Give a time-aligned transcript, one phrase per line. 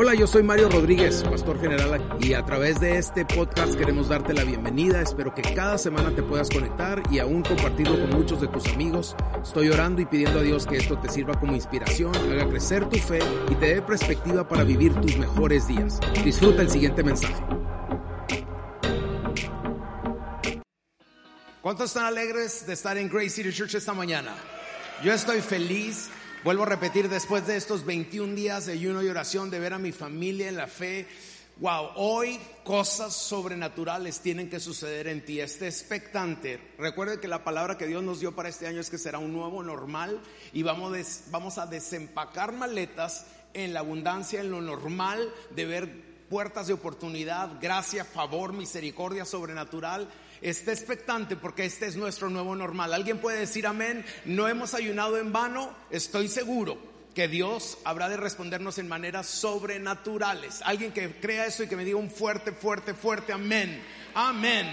[0.00, 4.32] Hola, yo soy Mario Rodríguez, pastor general, y a través de este podcast queremos darte
[4.32, 5.02] la bienvenida.
[5.02, 9.16] Espero que cada semana te puedas conectar y aún compartirlo con muchos de tus amigos.
[9.42, 12.96] Estoy orando y pidiendo a Dios que esto te sirva como inspiración, haga crecer tu
[12.96, 13.18] fe
[13.50, 15.98] y te dé perspectiva para vivir tus mejores días.
[16.24, 17.42] Disfruta el siguiente mensaje.
[21.60, 24.32] ¿Cuántos están alegres de estar en Grace City Church esta mañana?
[25.02, 26.08] Yo estoy feliz.
[26.48, 29.78] Vuelvo a repetir, después de estos 21 días de ayuno y oración, de ver a
[29.78, 31.06] mi familia en la fe,
[31.58, 35.40] wow, hoy cosas sobrenaturales tienen que suceder en ti.
[35.40, 36.58] Esté expectante.
[36.78, 39.34] Recuerde que la palabra que Dios nos dio para este año es que será un
[39.34, 40.22] nuevo normal
[40.54, 46.08] y vamos, des- vamos a desempacar maletas en la abundancia, en lo normal, de ver
[46.30, 50.08] puertas de oportunidad, gracia, favor, misericordia sobrenatural.
[50.40, 52.94] Esté expectante porque este es nuestro nuevo normal.
[52.94, 54.04] ¿Alguien puede decir amén?
[54.24, 55.72] No hemos ayunado en vano.
[55.90, 56.78] Estoy seguro
[57.14, 60.62] que Dios habrá de respondernos en maneras sobrenaturales.
[60.62, 63.82] Alguien que crea eso y que me diga un fuerte, fuerte, fuerte amén.
[64.14, 64.66] Amén.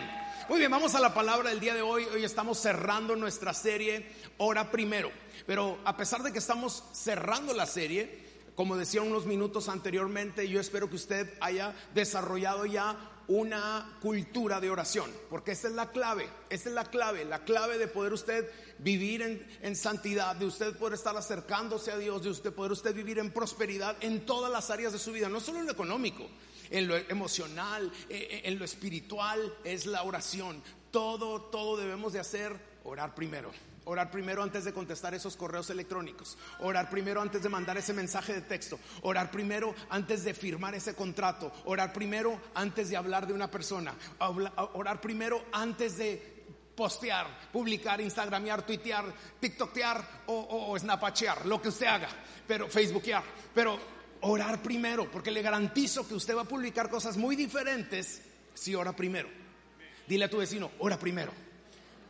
[0.48, 2.04] Muy bien, vamos a la palabra del día de hoy.
[2.14, 4.06] Hoy estamos cerrando nuestra serie
[4.38, 5.12] Hora Primero.
[5.48, 10.60] Pero a pesar de que estamos cerrando la serie, como decía unos minutos anteriormente, yo
[10.60, 12.96] espero que usted haya desarrollado ya
[13.28, 17.78] una cultura de oración, porque esta es la clave, esta es la clave, la clave
[17.78, 22.30] de poder usted vivir en, en santidad, de usted poder estar acercándose a Dios, de
[22.30, 25.60] usted poder usted vivir en prosperidad en todas las áreas de su vida, no solo
[25.60, 26.28] en lo económico,
[26.70, 30.62] en lo emocional, eh, eh, en lo espiritual, es la oración.
[30.92, 33.52] Todo, todo debemos de hacer, orar primero.
[33.86, 36.38] Orar primero antes de contestar esos correos electrónicos.
[36.60, 38.80] Orar primero antes de mandar ese mensaje de texto.
[39.04, 41.52] Orar primero antes de firmar ese contrato.
[41.66, 43.94] Orar primero antes de hablar de una persona.
[44.74, 46.36] Orar primero antes de
[46.76, 49.06] postear, publicar, instagramear, tuitear,
[49.40, 52.10] tiktokear o, o, o snapachear, lo que usted haga,
[52.46, 53.24] pero facebookear,
[53.54, 53.80] pero
[54.22, 58.22] orar primero, porque le garantizo que usted va a publicar cosas muy diferentes
[58.54, 59.30] si ora primero.
[60.08, 61.32] Dile a tu vecino, ora primero.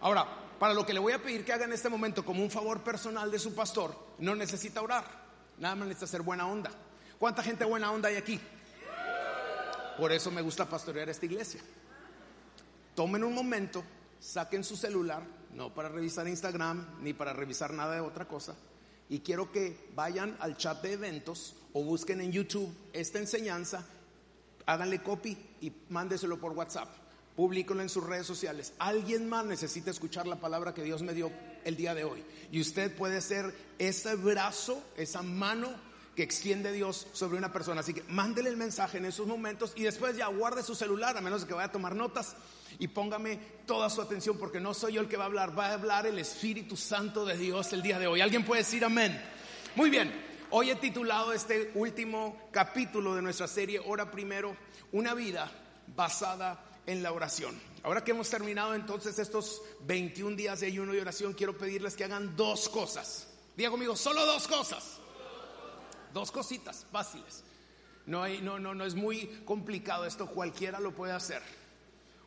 [0.02, 2.52] Ahora, para lo que le voy a pedir que haga en este momento como un
[2.52, 5.06] favor personal de su pastor, no necesita orar,
[5.58, 6.72] nada más necesita ser buena onda.
[7.20, 8.40] ¿Cuánta gente buena onda hay aquí?
[9.98, 11.62] Por eso me gusta pastorear esta iglesia.
[12.96, 13.84] Tomen un momento,
[14.20, 15.24] saquen su celular,
[15.54, 18.56] no para revisar Instagram ni para revisar nada de otra cosa,
[19.10, 23.86] y quiero que vayan al chat de eventos o busquen en YouTube esta enseñanza,
[24.66, 27.05] háganle copy y mándeselo por WhatsApp.
[27.36, 28.74] Publíquenlo en sus redes sociales.
[28.80, 31.32] Alguien más necesita escuchar la palabra que Dios me dio
[31.66, 32.24] el día de hoy.
[32.52, 35.70] Y usted puede ser ese brazo, esa mano
[36.16, 37.82] que extiende Dios sobre una persona.
[37.82, 41.22] Así que mándele el mensaje en esos momentos y después ya guarde su celular, a
[41.22, 42.36] menos que vaya a tomar notas
[42.80, 45.68] y póngame toda su atención porque no soy yo el que va a hablar, va
[45.68, 48.22] a hablar el Espíritu Santo de Dios el día de hoy.
[48.22, 49.22] ¿Alguien puede decir amén?
[49.76, 50.14] Muy bien,
[50.52, 54.56] hoy he titulado este último capítulo de nuestra serie Hora Primero,
[54.94, 55.52] una vida
[55.96, 57.60] basada en la oración.
[57.84, 62.04] Ahora que hemos terminado entonces estos 21 días de ayuno y oración, quiero pedirles que
[62.04, 63.28] hagan dos cosas.
[63.56, 65.00] Diga conmigo, solo dos cosas.
[66.14, 67.44] Dos cositas fáciles.
[68.06, 71.42] No, hay, no, no, no es muy complicado esto, cualquiera lo puede hacer.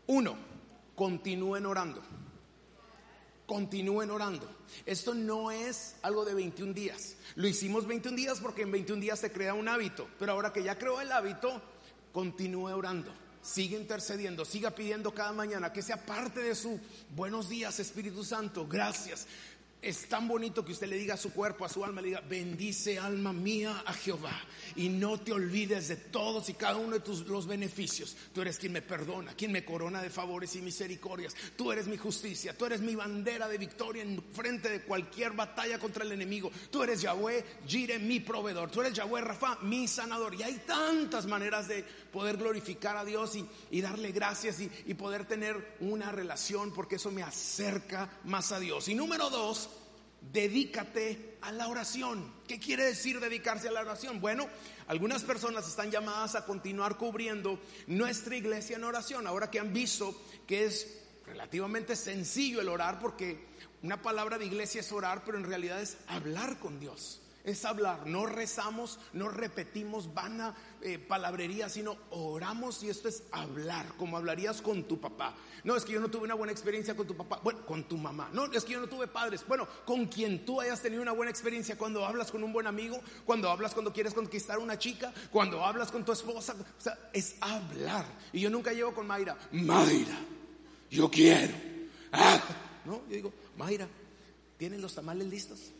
[0.06, 0.36] Uno,
[0.94, 2.02] continúen orando.
[3.46, 4.46] Continúen orando.
[4.84, 7.16] Esto no es algo de 21 días.
[7.36, 10.08] Lo hicimos 21 días porque en 21 días se crea un hábito.
[10.18, 11.62] Pero ahora que ya creó el hábito,
[12.12, 13.10] continúe orando.
[13.42, 16.78] Sigue intercediendo, siga pidiendo cada mañana que sea parte de su
[17.14, 18.66] buenos días, Espíritu Santo.
[18.66, 19.26] Gracias.
[19.80, 22.20] Es tan bonito que usted le diga a su cuerpo, a su alma, le diga,
[22.20, 24.36] bendice alma mía a Jehová
[24.74, 28.16] y no te olvides de todos y cada uno de tus los beneficios.
[28.34, 31.36] Tú eres quien me perdona, quien me corona de favores y misericordias.
[31.56, 35.78] Tú eres mi justicia, tú eres mi bandera de victoria en frente de cualquier batalla
[35.78, 36.50] contra el enemigo.
[36.72, 38.72] Tú eres Yahweh, Jire, mi proveedor.
[38.72, 40.34] Tú eres Yahweh, Rafa, mi sanador.
[40.34, 43.38] Y hay tantas maneras de poder glorificar a Dios
[43.70, 48.58] y, darle gracias y, y poder tener una relación porque eso me acerca más a
[48.58, 48.88] Dios.
[48.88, 49.68] Y número dos,
[50.20, 52.32] dedícate a la oración.
[52.46, 54.20] ¿Qué quiere decir dedicarse a la oración?
[54.20, 54.46] Bueno,
[54.86, 60.20] algunas personas están llamadas a continuar cubriendo nuestra iglesia en oración, ahora que han visto
[60.46, 63.46] que es relativamente sencillo el orar, porque
[63.82, 67.20] una palabra de iglesia es orar, pero en realidad es hablar con Dios.
[67.44, 68.06] Es hablar.
[68.06, 74.60] No rezamos, no repetimos vana eh, palabrería, sino oramos y esto es hablar, como hablarías
[74.62, 75.34] con tu papá.
[75.64, 77.96] No, es que yo no tuve una buena experiencia con tu papá, bueno, con tu
[77.96, 78.30] mamá.
[78.32, 79.44] No, es que yo no tuve padres.
[79.46, 83.00] Bueno, con quien tú hayas tenido una buena experiencia cuando hablas con un buen amigo,
[83.24, 86.54] cuando hablas cuando quieres conquistar una chica, cuando hablas con tu esposa.
[86.54, 88.06] O sea, es hablar.
[88.32, 90.18] Y yo nunca llevo con Mayra, Mayra,
[90.90, 91.54] yo quiero.
[92.12, 92.40] Ah,
[92.84, 93.88] no, yo digo, Mayra,
[94.56, 95.72] ¿tienen los tamales listos?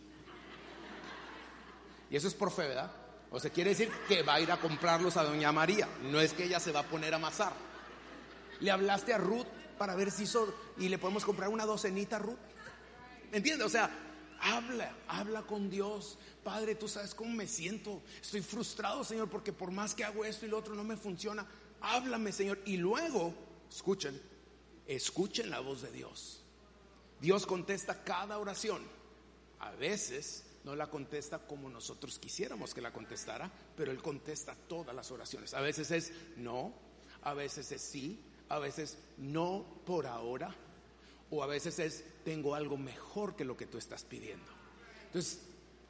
[2.11, 2.91] Y eso es por fe, ¿verdad?
[3.31, 5.89] O sea, quiere decir que va a ir a comprarlos a Doña María.
[6.03, 7.53] No es que ella se va a poner a amasar.
[8.61, 9.47] Le hablaste a Ruth
[9.77, 12.39] para ver si hizo y le podemos comprar una docenita a Ruth.
[13.31, 13.67] ¿Entiendes?
[13.67, 13.91] O sea,
[14.41, 16.19] habla, habla con Dios.
[16.43, 18.03] Padre, tú sabes cómo me siento.
[18.21, 21.47] Estoy frustrado, Señor, porque por más que hago esto y lo otro no me funciona.
[21.83, 22.59] Háblame, Señor.
[22.65, 23.35] Y luego,
[23.71, 24.21] escuchen,
[24.87, 26.43] escuchen la voz de Dios.
[27.21, 28.83] Dios contesta cada oración.
[29.61, 34.95] A veces no la contesta como nosotros quisiéramos que la contestara, pero Él contesta todas
[34.95, 35.55] las oraciones.
[35.55, 36.75] A veces es no,
[37.23, 38.21] a veces es sí,
[38.51, 40.55] a veces no por ahora,
[41.31, 44.45] o a veces es tengo algo mejor que lo que tú estás pidiendo.
[45.07, 45.41] Entonces,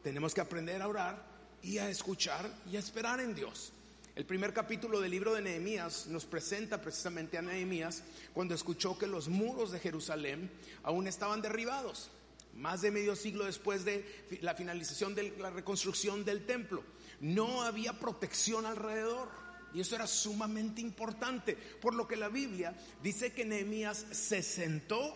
[0.05, 1.25] tenemos que aprender a orar
[1.61, 3.73] y a escuchar y a esperar en Dios.
[4.15, 9.09] El primer capítulo del libro de Nehemías nos presenta precisamente a Nehemías cuando escuchó que
[9.09, 10.49] los muros de Jerusalén
[10.85, 12.13] aún estaban derribados
[12.59, 14.05] más de medio siglo después de
[14.43, 16.83] la finalización de la reconstrucción del templo.
[17.21, 19.31] No había protección alrededor.
[19.75, 25.15] Y eso era sumamente importante, por lo que la Biblia dice que Nehemías se sentó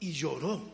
[0.00, 0.72] y lloró.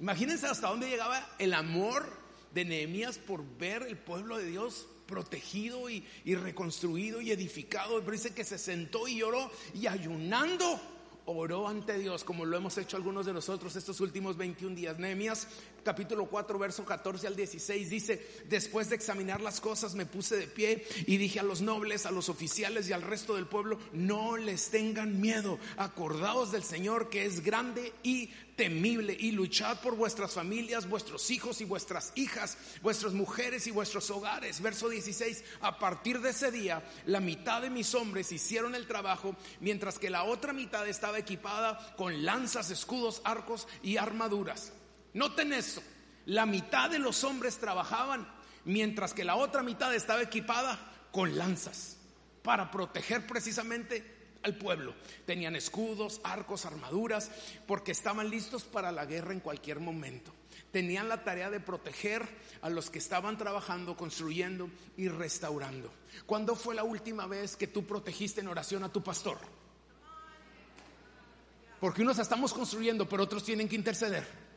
[0.00, 2.04] Imagínense hasta dónde llegaba el amor
[2.52, 8.00] de Nehemías por ver el pueblo de Dios protegido y, y reconstruido y edificado.
[8.00, 10.80] Pero dice que se sentó y lloró y ayunando
[11.30, 14.98] oró ante Dios como lo hemos hecho algunos de nosotros estos últimos 21 días.
[14.98, 15.48] Nehemías
[15.82, 20.46] capítulo 4 verso 14 al 16 dice, después de examinar las cosas me puse de
[20.46, 24.36] pie y dije a los nobles, a los oficiales y al resto del pueblo, no
[24.36, 28.30] les tengan miedo, acordaos del Señor que es grande y
[28.60, 34.10] temible y luchad por vuestras familias, vuestros hijos y vuestras hijas, vuestras mujeres y vuestros
[34.10, 34.60] hogares.
[34.60, 39.34] Verso 16, a partir de ese día, la mitad de mis hombres hicieron el trabajo,
[39.60, 44.74] mientras que la otra mitad estaba equipada con lanzas, escudos, arcos y armaduras.
[45.14, 45.82] Noten eso,
[46.26, 48.28] la mitad de los hombres trabajaban,
[48.64, 50.78] mientras que la otra mitad estaba equipada
[51.10, 51.96] con lanzas
[52.42, 54.94] para proteger precisamente al pueblo.
[55.26, 57.30] Tenían escudos, arcos, armaduras,
[57.66, 60.32] porque estaban listos para la guerra en cualquier momento.
[60.72, 62.22] Tenían la tarea de proteger
[62.62, 65.92] a los que estaban trabajando, construyendo y restaurando.
[66.26, 69.38] ¿Cuándo fue la última vez que tú protegiste en oración a tu pastor?
[71.80, 74.49] Porque unos estamos construyendo, pero otros tienen que interceder.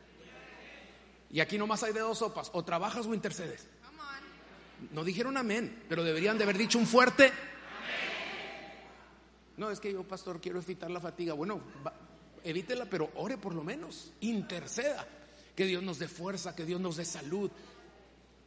[1.34, 3.68] Y aquí nomás hay de dos sopas, o trabajas o intercedes.
[4.92, 7.32] No dijeron amén, pero deberían de haber dicho un fuerte
[9.58, 11.34] no, es que yo, pastor, quiero evitar la fatiga.
[11.34, 11.62] Bueno,
[12.44, 15.08] evítela, pero ore por lo menos, interceda.
[15.56, 17.52] Que Dios nos dé fuerza, que Dios nos dé salud,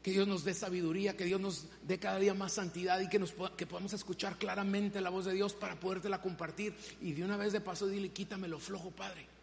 [0.03, 3.21] que Dios nos dé sabiduría, que Dios nos dé cada día más santidad y que,
[3.21, 6.75] nos, que podamos escuchar claramente la voz de Dios para podértela compartir.
[7.01, 9.36] Y de una vez de paso, dile, quítame lo flojo, Padre.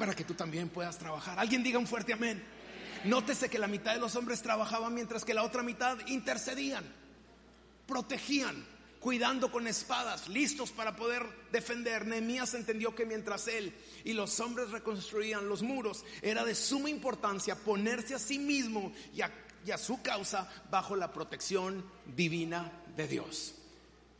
[0.00, 1.38] Para que tú también puedas trabajar.
[1.38, 2.42] Alguien diga un fuerte amén.
[3.04, 6.82] Nótese que la mitad de los hombres trabajaban mientras que la otra mitad intercedían,
[7.86, 8.64] protegían
[8.98, 12.06] cuidando con espadas, listos para poder defender.
[12.06, 17.54] Nehemías entendió que mientras él y los hombres reconstruían los muros, era de suma importancia
[17.54, 19.30] ponerse a sí mismo y a,
[19.66, 23.59] y a su causa bajo la protección divina de Dios.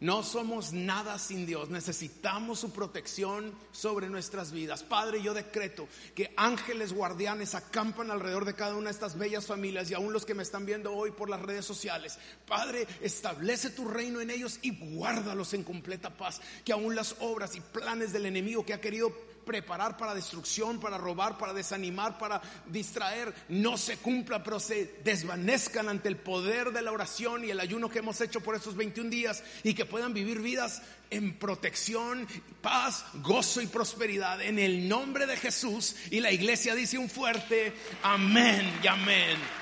[0.00, 4.82] No somos nada sin Dios, necesitamos su protección sobre nuestras vidas.
[4.82, 9.90] Padre, yo decreto que ángeles guardianes acampan alrededor de cada una de estas bellas familias
[9.90, 12.18] y aún los que me están viendo hoy por las redes sociales.
[12.46, 16.40] Padre, establece tu reino en ellos y guárdalos en completa paz.
[16.64, 19.12] Que aún las obras y planes del enemigo que ha querido
[19.44, 25.88] preparar para destrucción, para robar, para desanimar, para distraer, no se cumpla, pero se desvanezcan
[25.88, 29.10] ante el poder de la oración y el ayuno que hemos hecho por estos 21
[29.10, 32.26] días y que puedan vivir vidas en protección,
[32.62, 35.96] paz, gozo y prosperidad en el nombre de Jesús.
[36.10, 39.59] Y la iglesia dice un fuerte amén y amén.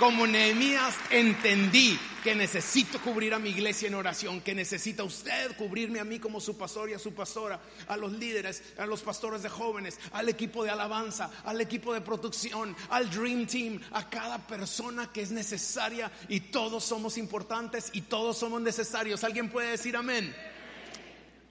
[0.00, 6.00] Como Nehemías entendí que necesito cubrir a mi iglesia en oración, que necesita usted cubrirme
[6.00, 9.42] a mí como su pastor y a su pastora, a los líderes, a los pastores
[9.42, 14.38] de jóvenes, al equipo de alabanza, al equipo de producción, al Dream Team, a cada
[14.38, 19.22] persona que es necesaria y todos somos importantes y todos somos necesarios.
[19.22, 20.34] ¿Alguien puede decir amén?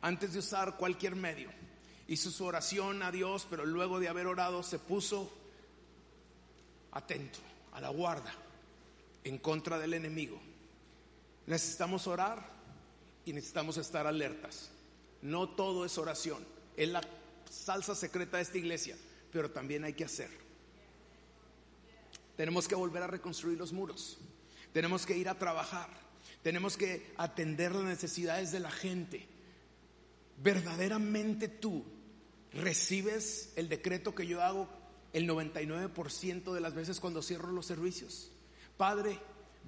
[0.01, 1.51] Antes de usar cualquier medio,
[2.07, 5.31] hizo su oración a Dios, pero luego de haber orado se puso
[6.93, 7.48] atento
[7.79, 8.33] la guarda
[9.23, 10.39] en contra del enemigo.
[11.47, 12.49] Necesitamos orar
[13.25, 14.69] y necesitamos estar alertas.
[15.21, 16.45] No todo es oración,
[16.77, 17.01] es la
[17.49, 18.97] salsa secreta de esta iglesia,
[19.31, 20.29] pero también hay que hacer.
[22.37, 24.17] Tenemos que volver a reconstruir los muros,
[24.71, 25.89] tenemos que ir a trabajar,
[26.41, 29.27] tenemos que atender las necesidades de la gente.
[30.41, 31.83] Verdaderamente tú
[32.53, 34.69] recibes el decreto que yo hago
[35.13, 38.31] el 99% de las veces cuando cierro los servicios.
[38.77, 39.19] Padre,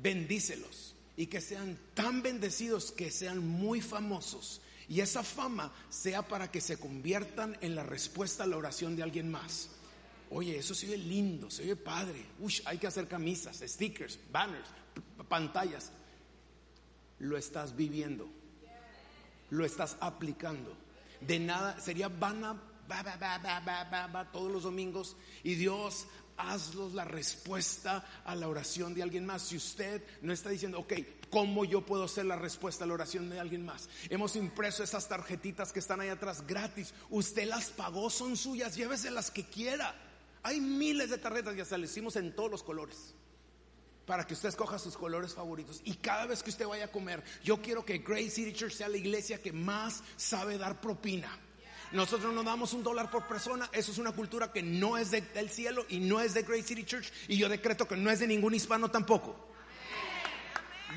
[0.01, 6.51] bendícelos y que sean tan bendecidos que sean muy famosos y esa fama sea para
[6.51, 9.69] que se conviertan en la respuesta a la oración de alguien más.
[10.29, 12.25] Oye, eso se ve lindo, se ve padre.
[12.39, 14.67] Uy, hay que hacer camisas, stickers, banners,
[15.29, 15.91] pantallas.
[17.19, 18.27] Lo estás viviendo,
[19.50, 20.75] lo estás aplicando.
[21.21, 22.62] De nada, sería vana
[24.31, 26.07] todos los domingos y Dios
[26.38, 29.43] hazlos la respuesta a la oración de alguien más.
[29.43, 30.93] Si usted no está diciendo, ok,
[31.29, 33.89] ¿cómo yo puedo ser la respuesta a la oración de alguien más?
[34.10, 36.93] Hemos impreso esas tarjetitas que están ahí atrás gratis.
[37.10, 39.95] Usted las pagó, son suyas, llévese las que quiera.
[40.43, 43.13] Hay miles de tarjetas, ya se las hicimos en todos los colores.
[44.05, 45.81] Para que usted escoja sus colores favoritos.
[45.86, 48.89] Y cada vez que usted vaya a comer, yo quiero que Grace City Church sea
[48.89, 51.29] la iglesia que más sabe dar propina.
[51.91, 53.69] Nosotros no damos un dólar por persona.
[53.74, 56.86] Eso es una cultura que no es del cielo y no es de Great City
[56.86, 57.12] Church.
[57.27, 59.51] Y yo decreto que no es de ningún hispano tampoco.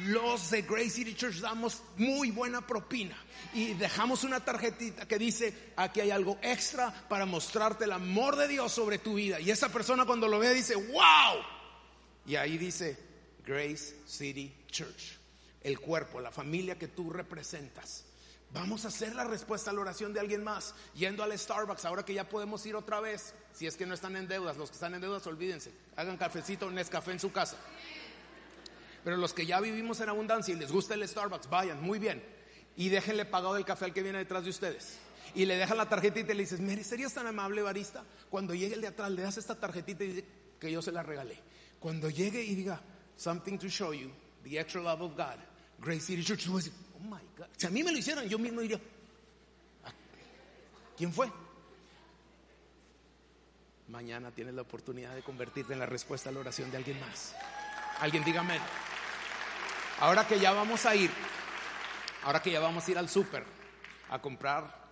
[0.06, 3.16] Los de Great City Church damos muy buena propina
[3.52, 8.48] y dejamos una tarjetita que dice, aquí hay algo extra para mostrarte el amor de
[8.48, 9.40] Dios sobre tu vida.
[9.40, 11.42] Y esa persona cuando lo ve dice, wow.
[12.26, 12.98] Y ahí dice,
[13.46, 15.18] Grace City Church,
[15.60, 18.04] el cuerpo, la familia que tú representas.
[18.54, 22.04] Vamos a hacer la respuesta a la oración de alguien más, yendo al Starbucks, ahora
[22.04, 24.74] que ya podemos ir otra vez, si es que no están en deudas, los que
[24.74, 27.56] están en deudas, olvídense, hagan cafecito, Nescafé en su casa.
[29.02, 32.22] Pero los que ya vivimos en abundancia y les gusta el Starbucks, vayan, muy bien,
[32.76, 34.98] y déjenle pagado el café al que viene detrás de ustedes.
[35.34, 38.04] Y le dejan la tarjetita y le dices, Mary, ¿serías tan amable, barista?
[38.30, 40.24] Cuando llegue el de atrás, le das esta tarjetita y dice
[40.60, 41.40] que yo se la regalé.
[41.80, 42.80] Cuando llegue y diga,
[43.16, 44.12] something to show you,
[44.44, 45.40] the extra love of God,
[45.80, 46.46] Grace City Church,
[47.56, 48.80] si a mí me lo hicieran, yo mismo diría,
[49.84, 49.92] ah,
[50.96, 51.30] ¿quién fue?
[53.88, 57.34] Mañana tienes la oportunidad de convertirte en la respuesta a la oración de alguien más.
[58.00, 58.58] Alguien dígame.
[60.00, 61.10] Ahora que ya vamos a ir,
[62.24, 63.44] ahora que ya vamos a ir al súper
[64.10, 64.84] a comprar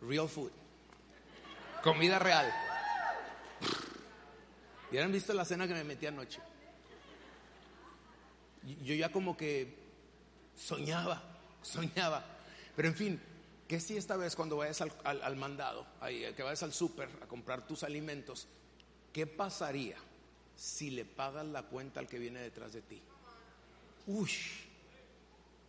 [0.00, 0.50] real food,
[1.82, 2.52] comida real.
[4.88, 6.40] ¿Hubieran visto la cena que me metí anoche?
[8.82, 9.85] Yo ya como que
[10.56, 11.22] soñaba,
[11.62, 12.24] soñaba.
[12.74, 13.20] Pero en fin,
[13.68, 17.82] que si esta vez cuando vayas al, mandado, que vayas al súper a comprar tus
[17.82, 18.46] alimentos,
[19.12, 19.96] ¿qué pasaría
[20.56, 23.02] si le pagas la cuenta al que viene detrás de ti?
[24.06, 24.30] Uy,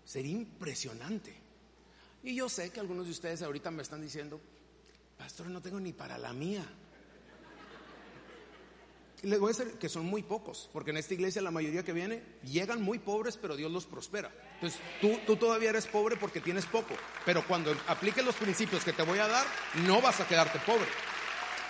[0.06, 1.36] sería impresionante.
[2.24, 4.39] Y yo sé que algunos de ustedes ahorita me están diciendo,
[5.17, 6.65] pastor, no tengo ni para la mía.
[9.24, 11.94] Les voy a decir que son muy pocos, porque en esta iglesia la mayoría que
[11.94, 14.32] viene llegan muy pobres, pero Dios los prospera.
[14.58, 16.96] Entonces tú, tú todavía eres pobre porque tienes poco,
[17.26, 19.46] pero cuando apliques los principios que te voy a dar,
[19.86, 20.88] no vas a quedarte pobre.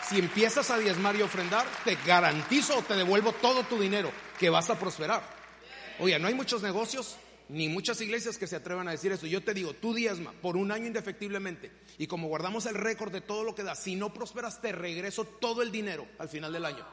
[0.08, 4.50] Si empiezas a diezmar y ofrendar, te garantizo o te devuelvo todo tu dinero, que
[4.50, 5.22] vas a prosperar.
[6.00, 7.18] Oye, no hay muchos negocios
[7.50, 9.28] ni muchas iglesias que se atrevan a decir eso.
[9.28, 11.72] Yo te digo, tú diezma por un año indefectiblemente.
[11.98, 15.26] Y como guardamos el récord de todo lo que das, si no prosperas, te regreso
[15.26, 16.86] todo el dinero al final del año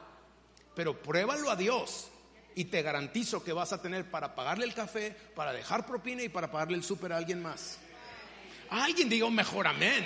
[0.75, 2.11] pero pruébalo a Dios
[2.55, 6.29] y te garantizo que vas a tener para pagarle el café, para dejar propina y
[6.29, 7.77] para pagarle el súper a alguien más.
[8.69, 10.05] Alguien diga un mejor amén.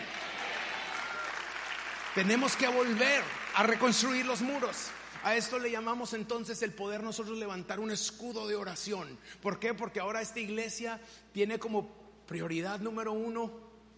[2.16, 3.24] Tenemos que volver
[3.56, 4.88] a reconstruir los muros.
[5.24, 9.18] A esto le llamamos entonces el poder nosotros levantar un escudo de oración.
[9.42, 9.74] ¿Por qué?
[9.74, 11.00] Porque ahora esta iglesia
[11.34, 11.90] tiene como
[12.26, 13.52] prioridad número uno,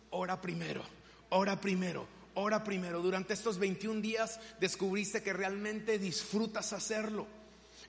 [0.09, 0.83] ora primero,
[1.29, 3.01] ora primero Ora primero.
[3.01, 7.27] Durante estos 21 días descubriste que realmente disfrutas hacerlo.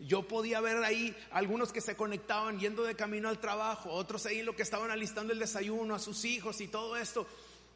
[0.01, 4.43] Yo podía ver ahí algunos que se conectaban yendo de camino al trabajo, otros ahí
[4.43, 7.27] lo que estaban alistando el desayuno a sus hijos y todo esto.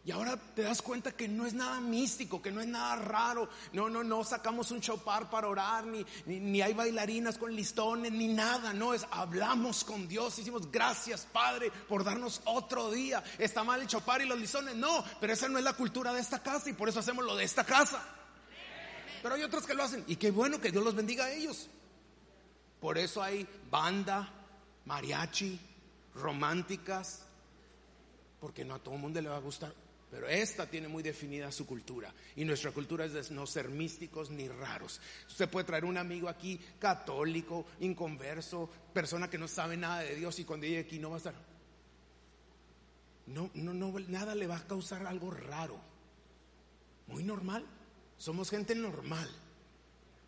[0.06, 3.48] Y ahora te das cuenta que no es nada místico, que no es nada raro.
[3.72, 8.28] No, no, no sacamos un chopar para orar, ni, ni, hay bailarinas con listones, ni
[8.28, 8.72] nada.
[8.72, 10.38] No, es hablamos con Dios.
[10.38, 13.24] Hicimos gracias, Padre, por darnos otro día.
[13.36, 14.76] Está mal el chopar y los listones.
[14.76, 17.34] No, pero esa no es la cultura de esta casa y por eso hacemos lo
[17.34, 18.00] de esta casa.
[19.24, 21.68] Pero hay otros que lo hacen y qué bueno que Dios los bendiga a ellos.
[22.86, 24.32] Por eso hay banda,
[24.84, 25.58] mariachi,
[26.14, 27.26] románticas,
[28.38, 29.74] porque no a todo el mundo le va a gustar
[30.08, 32.14] pero esta tiene muy definida su cultura.
[32.36, 35.00] Y nuestra cultura es de no ser místicos ni raros.
[35.26, 40.38] Usted puede traer un amigo aquí, católico, inconverso, persona que no sabe nada de Dios
[40.38, 41.34] y cuando llegue aquí no va a estar.
[43.26, 45.76] No, no, no, nada le va a causar algo raro.
[47.08, 47.66] Muy normal.
[48.16, 49.28] Somos gente normal.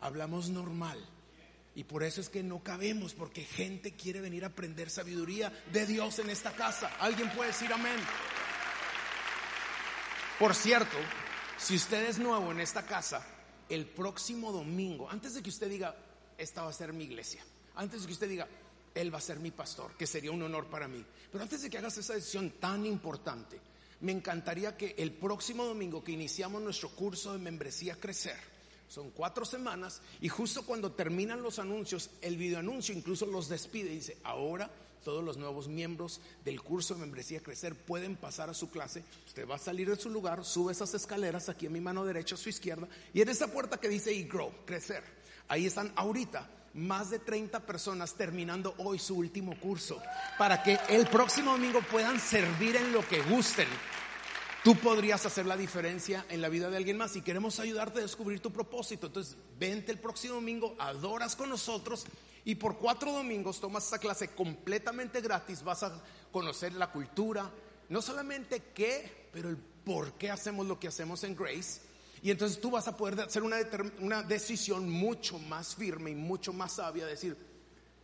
[0.01, 0.99] Hablamos normal.
[1.75, 5.85] Y por eso es que no cabemos, porque gente quiere venir a aprender sabiduría de
[5.85, 6.87] Dios en esta casa.
[6.99, 7.99] ¿Alguien puede decir amén?
[10.39, 10.97] Por cierto,
[11.57, 13.25] si usted es nuevo en esta casa,
[13.67, 15.95] el próximo domingo, antes de que usted diga,
[16.37, 17.43] esta va a ser mi iglesia,
[17.75, 18.47] antes de que usted diga,
[18.95, 21.69] él va a ser mi pastor, que sería un honor para mí, pero antes de
[21.69, 23.59] que hagas esa decisión tan importante,
[24.01, 28.39] me encantaría que el próximo domingo que iniciamos nuestro curso de membresía Crecer,
[28.89, 33.95] son cuatro semanas y justo cuando terminan los anuncios, el videoanuncio incluso los despide y
[33.95, 34.69] dice, ahora
[35.05, 39.03] todos los nuevos miembros del curso de membresía Crecer pueden pasar a su clase.
[39.27, 42.35] Usted va a salir de su lugar, sube esas escaleras aquí a mi mano derecha,
[42.35, 45.03] a su izquierda, y en esa puerta que dice y grow, crecer,
[45.47, 50.01] ahí están ahorita más de 30 personas terminando hoy su último curso
[50.37, 53.67] para que el próximo domingo puedan servir en lo que gusten.
[54.63, 58.01] Tú podrías hacer la diferencia en la vida de alguien más y queremos ayudarte a
[58.01, 59.07] descubrir tu propósito.
[59.07, 62.05] Entonces, vente el próximo domingo, adoras con nosotros
[62.43, 65.63] y por cuatro domingos tomas esa clase completamente gratis.
[65.63, 67.49] Vas a conocer la cultura,
[67.87, 69.57] no solamente qué, pero el
[69.89, 71.81] por qué hacemos lo que hacemos en Grace.
[72.21, 73.57] Y entonces tú vas a poder hacer una,
[73.99, 77.05] una decisión mucho más firme y mucho más sabia.
[77.05, 77.37] Decir,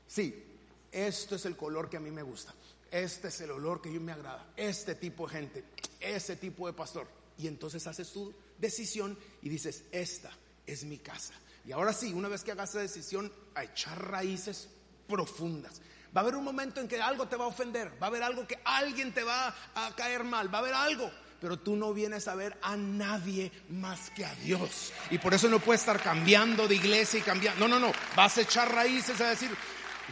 [0.08, 0.44] sí,
[0.92, 2.56] esto es el color que a mí me gusta.
[2.92, 4.54] Este es el olor que mí me agrada.
[4.56, 5.64] Este tipo de gente
[6.06, 7.08] ese tipo de pastor.
[7.38, 10.32] Y entonces haces tu decisión y dices, esta
[10.66, 11.34] es mi casa.
[11.66, 14.70] Y ahora sí, una vez que hagas esa decisión, a echar raíces
[15.08, 15.82] profundas.
[16.16, 18.24] Va a haber un momento en que algo te va a ofender, va a haber
[18.24, 21.12] algo que alguien te va a caer mal, va a haber algo,
[21.42, 24.94] pero tú no vienes a ver a nadie más que a Dios.
[25.10, 27.68] Y por eso no puedes estar cambiando de iglesia y cambiando.
[27.68, 29.50] No, no, no, vas a echar raíces a decir,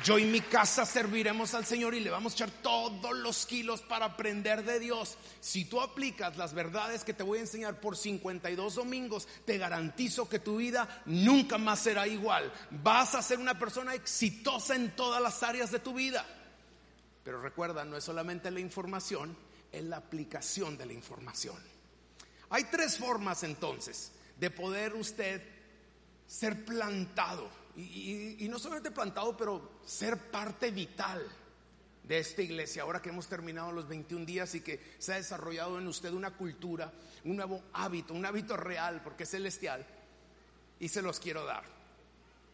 [0.01, 3.81] yo y mi casa serviremos al Señor y le vamos a echar todos los kilos
[3.81, 5.17] para aprender de Dios.
[5.39, 10.27] Si tú aplicas las verdades que te voy a enseñar por 52 domingos, te garantizo
[10.27, 12.51] que tu vida nunca más será igual.
[12.71, 16.25] Vas a ser una persona exitosa en todas las áreas de tu vida.
[17.23, 19.37] Pero recuerda, no es solamente la información,
[19.71, 21.57] es la aplicación de la información.
[22.49, 25.41] Hay tres formas entonces de poder usted
[26.27, 31.25] ser plantado y, no solamente plantado, pero ser parte vital
[32.03, 35.79] de esta iglesia, ahora que hemos terminado los 21 días y que se ha desarrollado
[35.79, 36.91] en usted una cultura,
[37.23, 39.85] un nuevo hábito, un hábito real, porque es celestial,
[40.79, 41.63] y se los quiero dar.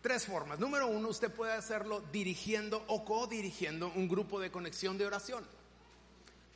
[0.01, 0.59] Tres formas.
[0.59, 5.45] Número uno, usted puede hacerlo dirigiendo o co-dirigiendo un grupo de conexión de oración.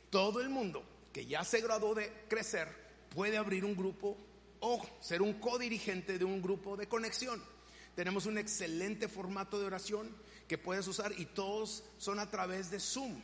[0.08, 2.68] Todo el mundo que ya se graduó de crecer
[3.14, 4.16] puede abrir un grupo
[4.60, 7.42] o ser un co-dirigente de un grupo de conexión.
[7.94, 10.10] Tenemos un excelente formato de oración
[10.48, 13.20] que puedes usar y todos son a través de Zoom,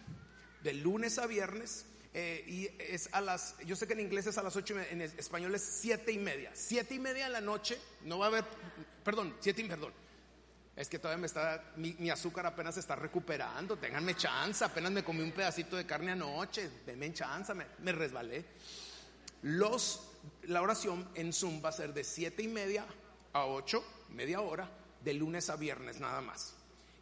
[0.63, 1.87] de lunes a viernes.
[2.13, 5.01] Eh, y es a las, yo sé que en inglés es a las ocho, en
[5.01, 6.51] español es siete y media.
[6.55, 8.45] Siete y media de la noche, no va a haber,
[9.05, 9.93] perdón, siete y perdón.
[10.77, 13.77] Es que todavía me está, mi, azúcar apenas se está recuperando.
[13.77, 16.71] Ténganme chance, apenas me comí un pedacito de carne anoche.
[16.87, 18.45] Denme chance, me, me resbalé.
[19.43, 20.09] Los,
[20.45, 22.87] la oración en Zoom va a ser de siete y media
[23.33, 24.71] a ocho media hora,
[25.03, 26.55] de lunes a viernes nada más.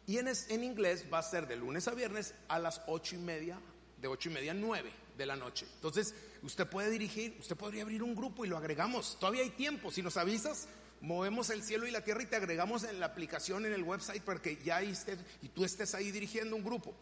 [0.07, 3.19] Y en, en inglés va a ser de lunes a viernes a las ocho y
[3.19, 3.59] media,
[4.01, 5.67] de ocho y media a nueve de la noche.
[5.75, 9.17] Entonces, usted puede dirigir, usted podría abrir un grupo y lo agregamos.
[9.19, 9.91] Todavía hay tiempo.
[9.91, 10.67] Si nos avisas,
[11.01, 14.23] movemos el cielo y la tierra y te agregamos en la aplicación, en el website,
[14.23, 16.95] para que ya estés y tú estés ahí dirigiendo un grupo.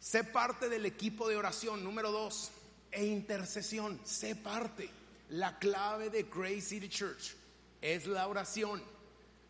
[0.00, 2.50] Sé parte del equipo de oración, número dos,
[2.90, 4.00] e intercesión.
[4.04, 4.90] Sé parte.
[5.30, 7.34] La clave de Grace City Church
[7.84, 8.82] es la oración.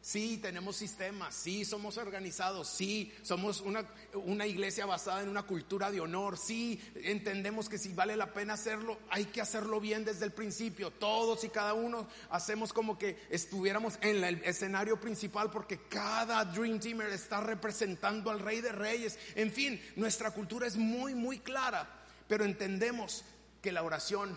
[0.01, 6.01] Sí, tenemos sistemas, sí, somos organizados, sí, somos una, iglesia basada en una cultura de
[6.01, 10.33] honor, sí, entendemos que si vale la pena hacerlo, hay que hacerlo bien desde el
[10.33, 10.91] principio.
[10.91, 16.81] Todos y cada uno hacemos como que estuviéramos en el escenario principal porque cada Dream
[16.81, 19.19] Teamer está representando al Rey de Reyes.
[19.37, 21.89] En fin, nuestra cultura es muy, muy clara,
[22.29, 23.25] pero entendemos
[23.63, 24.37] que la oración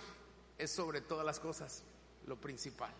[0.57, 1.83] es sobre todas las cosas
[2.25, 2.93] lo principal.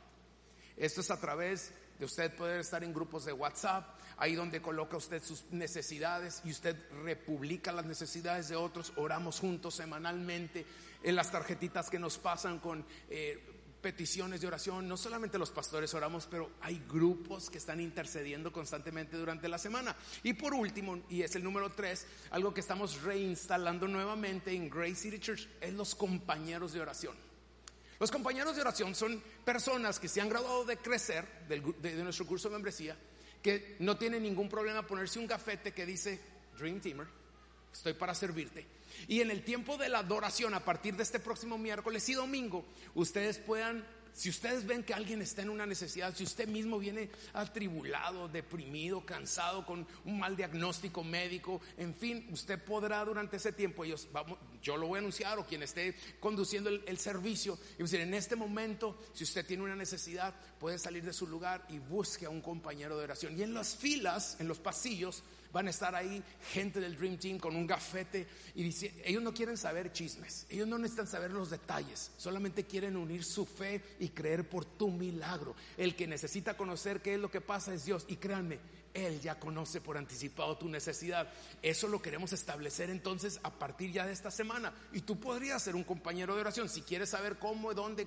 [0.77, 4.97] Esto es a través de usted poder estar en grupos de WhatsApp, ahí donde coloca
[4.97, 10.65] usted sus necesidades y usted republica las necesidades de otros, oramos juntos semanalmente,
[11.03, 12.85] en las tarjetitas que nos pasan con...
[13.09, 18.51] Eh, peticiones de oración, no solamente los pastores oramos, pero hay grupos que están intercediendo
[18.51, 19.95] constantemente durante la semana.
[20.23, 24.95] Y por último, y es el número tres, algo que estamos reinstalando nuevamente en Grace
[24.95, 27.26] City Church, es los compañeros de oración.
[27.99, 32.27] Los compañeros de oración son personas que se han graduado de crecer de, de nuestro
[32.27, 32.95] curso de membresía,
[33.41, 36.19] que no tienen ningún problema ponerse un gafete que dice
[36.57, 37.07] Dream Teamer,
[37.73, 38.65] estoy para servirte.
[39.07, 42.65] Y en el tiempo de la adoración, a partir de este próximo miércoles y domingo,
[42.95, 43.85] ustedes puedan,
[44.17, 49.05] si ustedes ven que alguien está en una necesidad, si usted mismo viene atribulado, deprimido,
[49.05, 54.39] cansado, con un mal diagnóstico médico, en fin, usted podrá durante ese tiempo, ellos, vamos,
[54.59, 58.15] yo lo voy a anunciar o quien esté conduciendo el, el servicio, y decir, en
[58.15, 62.31] este momento, si usted tiene una necesidad, puede salir de su lugar y busque a
[62.31, 63.37] un compañero de oración.
[63.37, 65.21] Y en las filas, en los pasillos,
[65.57, 69.33] van a estar ahí gente del Dream Team con un gafete y dice, ellos no
[69.33, 74.09] quieren saber chismes, ellos no necesitan saber los detalles, solamente quieren unir su fe y
[74.09, 75.55] creer por tu milagro.
[75.75, 78.59] El que necesita conocer qué es lo que pasa es Dios y créanme,
[78.93, 81.27] Él ya conoce por anticipado tu necesidad.
[81.63, 85.75] Eso lo queremos establecer entonces a partir ya de esta semana y tú podrías ser
[85.75, 88.05] un compañero de oración si quieres saber cómo, dónde.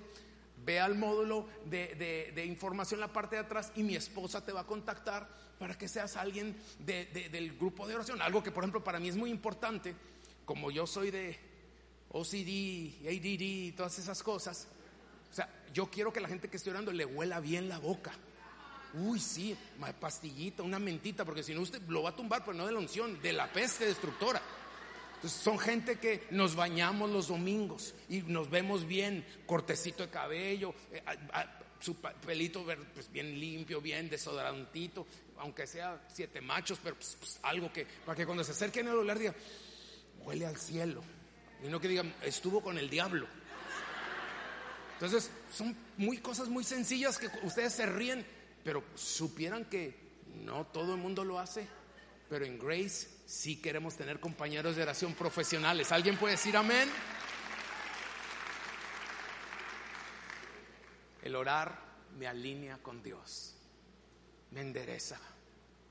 [0.71, 4.61] Ve al módulo de, de- información la parte de atrás y mi esposa te va
[4.61, 5.29] a contactar
[5.59, 8.23] para que seas alguien de- de- del grupo de oración.
[8.23, 9.97] Algo que, por ejemplo, para mí es muy importante,
[10.45, 11.37] como yo soy de
[12.13, 14.69] OCD, ADD y todas esas cosas.
[15.29, 18.13] O sea, yo quiero que la gente que esté orando le huela bien la boca.
[18.95, 19.57] Uy, sí,
[19.99, 22.79] pastillita, una mentita, porque si no usted lo va a tumbar, pero no de la
[22.79, 24.41] unción, de la peste destructora.
[25.25, 31.03] Son gente que nos bañamos los domingos y nos vemos bien, cortecito de cabello, eh,
[31.81, 35.07] su pelito pues, bien limpio, bien desodorantito,
[35.39, 38.95] aunque sea siete machos, pero pues, pues, algo que, para que cuando se acerquen a
[38.95, 39.37] oler digan,
[40.21, 41.03] huele al cielo.
[41.63, 43.27] Y no que digan, estuvo con el diablo.
[44.95, 48.27] Entonces, son muy cosas muy sencillas que ustedes se ríen,
[48.63, 49.95] pero supieran que
[50.45, 51.67] no todo el mundo lo hace,
[52.31, 55.91] pero en Grace sí queremos tener compañeros de oración profesionales.
[55.91, 56.89] ¿Alguien puede decir amén?
[61.23, 61.77] El orar
[62.17, 63.57] me alinea con Dios,
[64.53, 65.19] me endereza,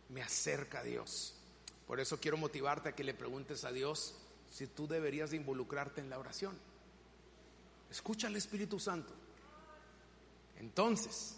[0.07, 1.35] me acerca a Dios.
[1.85, 4.15] Por eso quiero motivarte a que le preguntes a Dios
[4.49, 6.57] si tú deberías de involucrarte en la oración.
[7.91, 9.13] Escucha al Espíritu Santo.
[10.57, 11.35] Entonces,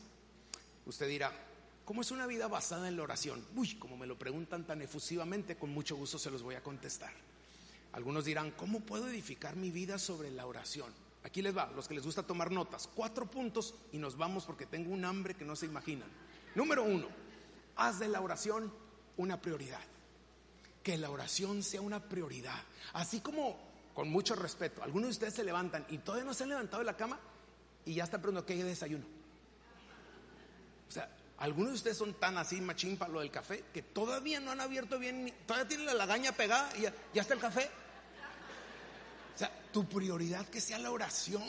[0.85, 1.33] usted dirá,
[1.85, 3.45] ¿cómo es una vida basada en la oración?
[3.55, 7.11] Uy, como me lo preguntan tan efusivamente, con mucho gusto se los voy a contestar.
[7.93, 10.91] Algunos dirán, ¿cómo puedo edificar mi vida sobre la oración?
[11.23, 14.65] Aquí les va, los que les gusta tomar notas, cuatro puntos y nos vamos porque
[14.65, 16.09] tengo un hambre que no se imaginan.
[16.55, 17.07] Número uno,
[17.75, 18.71] haz de la oración
[19.17, 19.81] una prioridad.
[20.83, 22.59] Que la oración sea una prioridad.
[22.93, 23.57] Así como,
[23.93, 26.85] con mucho respeto, algunos de ustedes se levantan y todavía no se han levantado de
[26.85, 27.19] la cama
[27.85, 29.05] y ya están preguntando qué hay de desayuno.
[30.89, 31.09] O sea,
[31.41, 34.61] algunos de ustedes son tan así machín para lo del café que todavía no han
[34.61, 37.67] abierto bien, todavía tienen la lagaña pegada y ya está el café.
[39.33, 41.41] O sea, tu prioridad que sea la oración.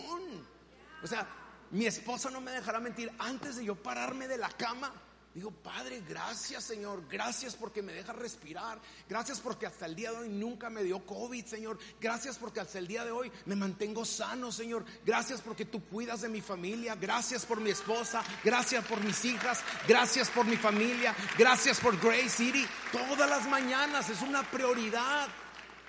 [1.03, 1.29] O sea,
[1.73, 3.13] mi esposa no me dejará mentir.
[3.19, 4.95] Antes de yo pararme de la cama,
[5.35, 7.03] digo, Padre, gracias Señor.
[7.09, 8.81] Gracias porque me deja respirar.
[9.09, 11.79] Gracias porque hasta el día de hoy nunca me dio COVID, Señor.
[12.01, 14.85] Gracias porque hasta el día de hoy me mantengo sano, Señor.
[15.05, 16.95] Gracias porque tú cuidas de mi familia.
[16.95, 18.23] Gracias por mi esposa.
[18.45, 19.63] Gracias por mis hijas.
[19.89, 21.15] Gracias por mi familia.
[21.39, 22.67] Gracias por Grace City.
[22.91, 25.29] Todas las mañanas es una prioridad.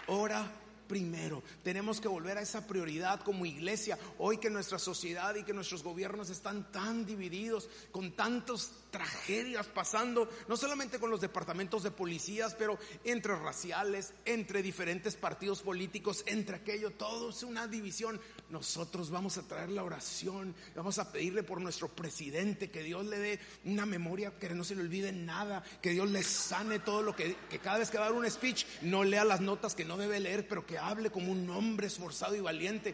[0.07, 0.62] Ora
[0.93, 1.41] primero.
[1.63, 3.97] Tenemos que volver a esa prioridad como iglesia.
[4.19, 10.29] Hoy que nuestra sociedad y que nuestros gobiernos están tan divididos, con tantas tragedias pasando,
[10.47, 16.57] no solamente con los departamentos de policías, pero entre raciales, entre diferentes partidos políticos, entre
[16.57, 18.21] aquello, todo es una división.
[18.49, 23.17] Nosotros vamos a traer la oración, vamos a pedirle por nuestro presidente que Dios le
[23.17, 27.15] dé una memoria que no se le olvide nada, que Dios le sane todo lo
[27.15, 29.85] que, que cada vez que va a dar un speech no lea las notas que
[29.85, 32.93] no debe leer, pero que hable como un hombre esforzado y valiente.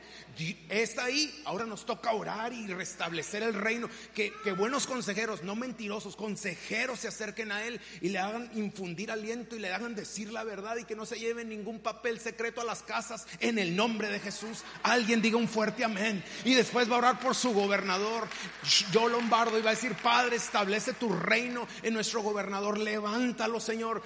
[0.70, 3.90] Está ahí, ahora nos toca orar y restablecer el reino.
[4.14, 9.12] Que, que buenos consejeros, no mentirosos, consejeros se acerquen a Él y le hagan infundir
[9.12, 12.62] aliento y le hagan decir la verdad y que no se lleven ningún papel secreto
[12.62, 14.64] a las casas en el nombre de Jesús.
[14.84, 16.24] Alguien diga un fuerte amén.
[16.46, 18.28] Y después va a orar por su gobernador.
[18.92, 22.78] Yo Lombardo iba a decir, Padre, establece tu reino en nuestro gobernador.
[22.78, 24.02] Levántalo, Señor.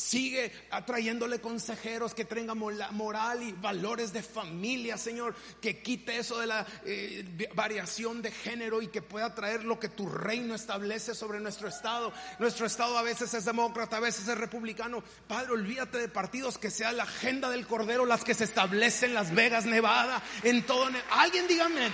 [0.00, 5.34] Sigue atrayéndole consejeros que tengan moral y valores de familia, Señor.
[5.60, 9.90] Que quite eso de la eh, variación de género y que pueda traer lo que
[9.90, 12.14] tu reino establece sobre nuestro Estado.
[12.38, 15.04] Nuestro Estado a veces es demócrata, a veces es republicano.
[15.28, 19.14] Padre, olvídate de partidos que sea la agenda del Cordero las que se establecen en
[19.14, 20.88] Las Vegas, Nevada, en todo.
[21.10, 21.90] Alguien dígame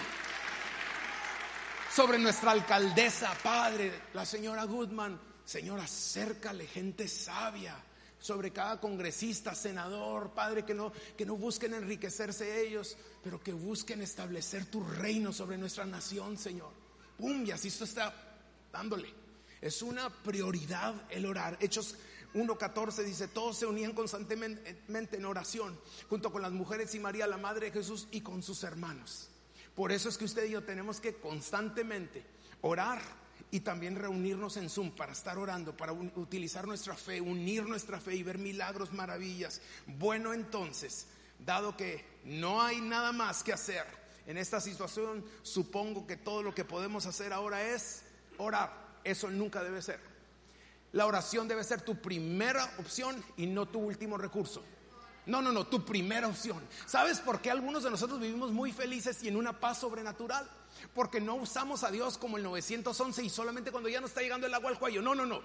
[1.92, 5.20] sobre nuestra alcaldesa, Padre, la señora Goodman.
[5.44, 7.76] Señor, acércale gente sabia,
[8.18, 14.02] sobre cada congresista, senador, Padre, que no, que no busquen enriquecerse ellos, pero que busquen
[14.02, 16.72] establecer tu reino sobre nuestra nación, Señor.
[17.18, 17.44] ¡Pum!
[17.46, 18.14] Y así esto está
[18.72, 19.08] dándole.
[19.60, 21.56] Es una prioridad el orar.
[21.60, 21.96] Hechos
[22.34, 27.38] 1.14 dice, todos se unían constantemente en oración, junto con las mujeres y María, la
[27.38, 29.30] Madre de Jesús, y con sus hermanos.
[29.74, 32.24] Por eso es que usted y yo tenemos que constantemente
[32.62, 33.00] orar
[33.50, 38.16] y también reunirnos en Zoom para estar orando, para utilizar nuestra fe, unir nuestra fe
[38.16, 39.60] y ver milagros, maravillas.
[39.86, 41.06] Bueno, entonces,
[41.38, 43.86] dado que no hay nada más que hacer
[44.26, 48.02] en esta situación, supongo que todo lo que podemos hacer ahora es
[48.38, 48.72] orar.
[49.04, 50.00] Eso nunca debe ser.
[50.92, 54.62] La oración debe ser tu primera opción y no tu último recurso.
[55.26, 56.62] No, no, no, tu primera opción.
[56.86, 60.48] ¿Sabes por qué algunos de nosotros vivimos muy felices y en una paz sobrenatural?
[60.94, 64.46] Porque no usamos a Dios como el 911 y solamente cuando ya nos está llegando
[64.46, 65.02] el agua al cuello.
[65.02, 65.42] No, no, no.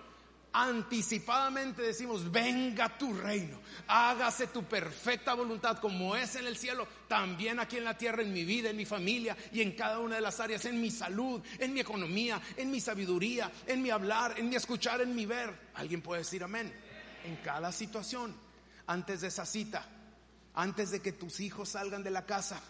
[0.54, 7.58] Anticipadamente decimos, venga tu reino, hágase tu perfecta voluntad como es en el cielo, también
[7.58, 10.22] aquí en la tierra, en mi vida, en mi familia y en cada una de
[10.22, 14.50] las áreas, en mi salud, en mi economía, en mi sabiduría, en mi hablar, en
[14.50, 15.58] mi escuchar, en mi ver.
[15.76, 16.74] Alguien puede decir amén.
[17.24, 18.36] En cada situación,
[18.88, 19.88] antes de esa cita,
[20.54, 22.62] antes de que tus hijos salgan de la casa,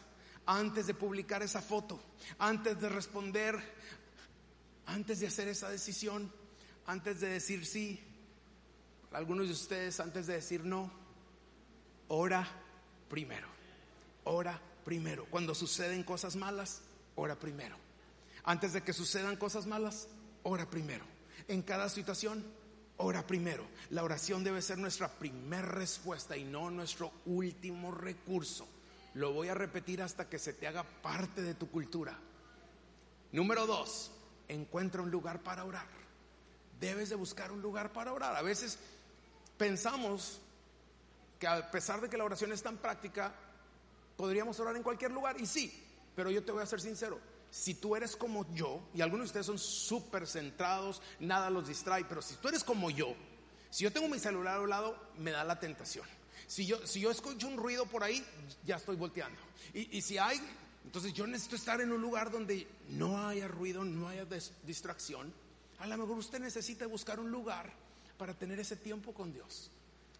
[0.45, 1.99] antes de publicar esa foto,
[2.39, 3.57] antes de responder,
[4.85, 6.31] antes de hacer esa decisión,
[6.85, 7.99] antes de decir sí,
[9.11, 10.91] algunos de ustedes antes de decir no,
[12.07, 12.47] ora
[13.09, 13.47] primero,
[14.23, 15.25] ora primero.
[15.29, 16.81] Cuando suceden cosas malas,
[17.15, 17.75] ora primero.
[18.43, 20.07] Antes de que sucedan cosas malas,
[20.43, 21.05] ora primero.
[21.47, 22.43] En cada situación,
[22.97, 23.65] ora primero.
[23.89, 28.67] La oración debe ser nuestra primera respuesta y no nuestro último recurso.
[29.13, 32.17] Lo voy a repetir hasta que se te haga parte de tu cultura.
[33.31, 34.11] Número dos,
[34.47, 35.87] encuentra un lugar para orar.
[36.79, 38.35] Debes de buscar un lugar para orar.
[38.35, 38.79] A veces
[39.57, 40.39] pensamos
[41.39, 43.33] que a pesar de que la oración es tan práctica,
[44.15, 45.39] podríamos orar en cualquier lugar.
[45.39, 45.83] Y sí,
[46.15, 47.19] pero yo te voy a ser sincero.
[47.49, 52.05] Si tú eres como yo, y algunos de ustedes son súper centrados, nada los distrae,
[52.05, 53.13] pero si tú eres como yo,
[53.69, 56.05] si yo tengo mi celular a un lado, me da la tentación.
[56.47, 58.25] Si yo, si yo escucho un ruido por ahí,
[58.65, 59.39] ya estoy volteando.
[59.73, 60.39] Y, si hay,
[60.83, 64.25] entonces yo necesito estar en un lugar donde no haya ruido, no haya
[64.65, 65.33] distracción.
[65.79, 67.71] A lo mejor usted necesita buscar un lugar
[68.17, 69.71] para tener ese tiempo con Dios.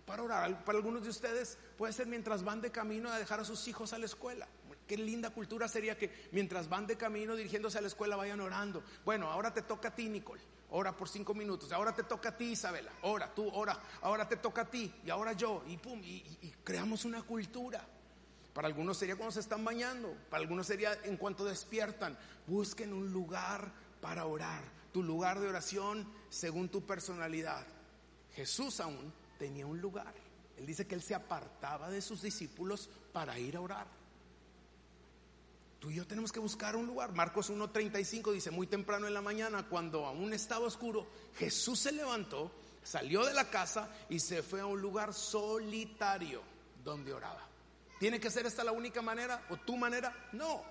[0.05, 0.65] Para orar.
[0.65, 3.93] Para algunos de ustedes puede ser mientras van de camino a dejar a sus hijos
[3.93, 4.47] a la escuela.
[4.87, 8.83] Qué linda cultura sería que mientras van de camino dirigiéndose a la escuela vayan orando.
[9.05, 12.37] Bueno, ahora te toca a ti, Nicole ora por cinco minutos, ahora te toca a
[12.37, 16.01] ti Isabela, ora, tú ora, ahora te toca a ti y ahora yo, y pum,
[16.03, 16.23] y,
[16.63, 17.85] creamos una cultura.
[18.53, 22.17] Para algunos sería cuando se están bañando, para algunos sería en cuanto despiertan.
[22.47, 27.65] Busquen un lugar para orar, tu lugar de oración según tu personalidad.
[28.33, 30.13] Jesús aún tenía un lugar.
[30.57, 34.00] Él dice que él se apartaba de sus discípulos para ir a orar.
[35.81, 37.11] Tú y yo tenemos que buscar un lugar.
[37.11, 42.51] Marcos 1.35 dice, muy temprano en la mañana, cuando aún estaba oscuro, Jesús se levantó,
[42.83, 46.43] salió de la casa y se fue a un lugar solitario
[46.83, 47.47] donde oraba.
[47.99, 50.15] ¿Tiene que ser esta la única manera o tu manera?
[50.33, 50.63] No.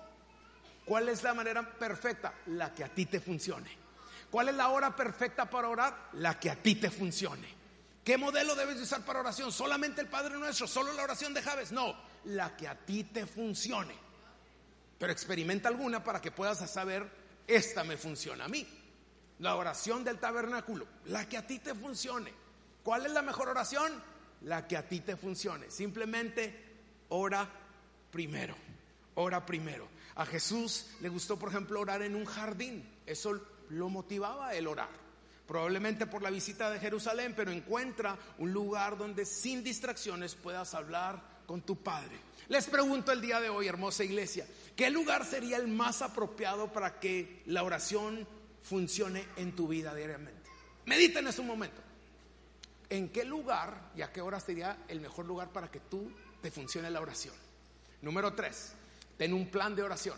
[0.85, 2.33] ¿Cuál es la manera perfecta?
[2.45, 3.69] La que a ti te funcione.
[4.29, 6.07] ¿Cuál es la hora perfecta para orar?
[6.13, 7.53] La que a ti te funcione.
[8.05, 9.51] ¿Qué modelo debes usar para oración?
[9.51, 10.67] ¿Solamente el Padre Nuestro?
[10.67, 11.73] ¿Solo la oración de Javes?
[11.73, 14.10] No, la que a ti te funcione
[15.01, 17.09] pero experimenta alguna para que puedas saber,
[17.47, 18.67] esta me funciona a mí.
[19.39, 22.31] La oración del tabernáculo, la que a ti te funcione.
[22.83, 23.91] ¿Cuál es la mejor oración?
[24.41, 25.71] La que a ti te funcione.
[25.71, 26.53] Simplemente
[27.09, 27.49] ora
[28.11, 28.55] primero,
[29.15, 29.87] ora primero.
[30.17, 32.87] A Jesús le gustó, por ejemplo, orar en un jardín.
[33.07, 34.91] Eso lo motivaba el orar.
[35.47, 41.30] Probablemente por la visita de Jerusalén, pero encuentra un lugar donde sin distracciones puedas hablar
[41.51, 42.17] con tu Padre.
[42.47, 46.97] Les pregunto el día de hoy, hermosa iglesia, ¿qué lugar sería el más apropiado para
[46.97, 48.25] que la oración
[48.63, 50.49] funcione en tu vida diariamente?
[50.85, 51.81] Medita en ese momento.
[52.89, 56.09] ¿En qué lugar y a qué hora sería el mejor lugar para que tú
[56.41, 57.35] te funcione la oración?
[58.01, 58.71] Número tres,
[59.17, 60.17] ten un plan de oración.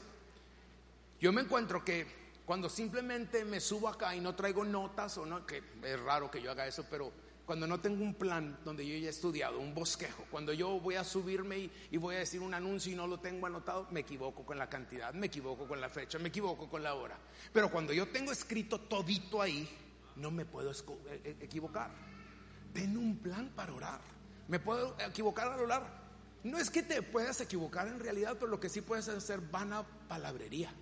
[1.19, 2.06] Yo me encuentro que
[2.46, 6.43] cuando simplemente me subo acá y no traigo notas, o no, que es raro que
[6.43, 7.12] yo haga eso, pero
[7.46, 10.96] cuando no tengo un plan donde yo ya he estudiado, un bosquejo, cuando yo voy
[10.96, 14.46] a subirme y, voy a decir un anuncio y no lo tengo anotado, me equivoco
[14.46, 17.18] con la cantidad, me equivoco con la fecha, me equivoco con la hora.
[17.52, 19.68] Pero cuando yo tengo escrito todito ahí,
[20.16, 21.92] no me puedo e, e, equivocar.
[22.74, 24.02] Ten un plan para orar.
[24.48, 26.04] ¿Me puedo equivocar al orar?
[26.44, 29.86] No es que te puedas equivocar en realidad, pero lo que sí puedes hacer vana
[30.08, 30.74] palabrería.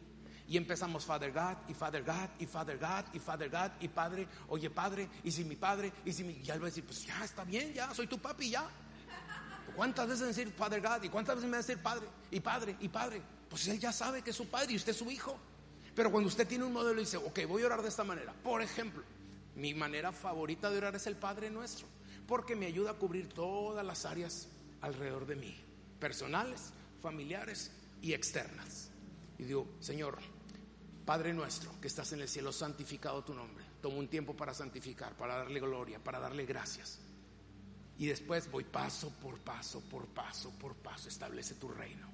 [0.52, 4.28] Y empezamos Father God y Father God y Father God y Father God y Padre,
[4.50, 6.34] oye Padre, y si mi Padre, y si mi...
[6.44, 8.70] Y él va a decir, pues ya está bien, ya, soy tu papi, ya.
[9.78, 12.76] ¿Cuántas veces decir Father God y cuántas veces me va a decir Padre y Padre
[12.82, 13.22] y Padre?
[13.50, 15.40] Pues él ya sabe que es su Padre y usted es su hijo.
[15.96, 18.34] Pero cuando usted tiene un modelo y dice, ok, voy a orar de esta manera.
[18.34, 19.04] Por ejemplo,
[19.56, 21.88] mi manera favorita de orar es el Padre nuestro,
[22.28, 24.50] porque me ayuda a cubrir todas las áreas
[24.82, 25.56] alrededor de mí,
[25.98, 28.90] personales, familiares y externas.
[29.40, 30.20] Y digo, Señor,
[31.06, 33.66] Padre nuestro que estás en el cielo, santificado tu nombre.
[33.82, 37.00] Tomo un tiempo para santificar, para darle gloria, para darle gracias.
[37.98, 42.08] Y después voy paso por paso, por paso, por paso, establece tu reino.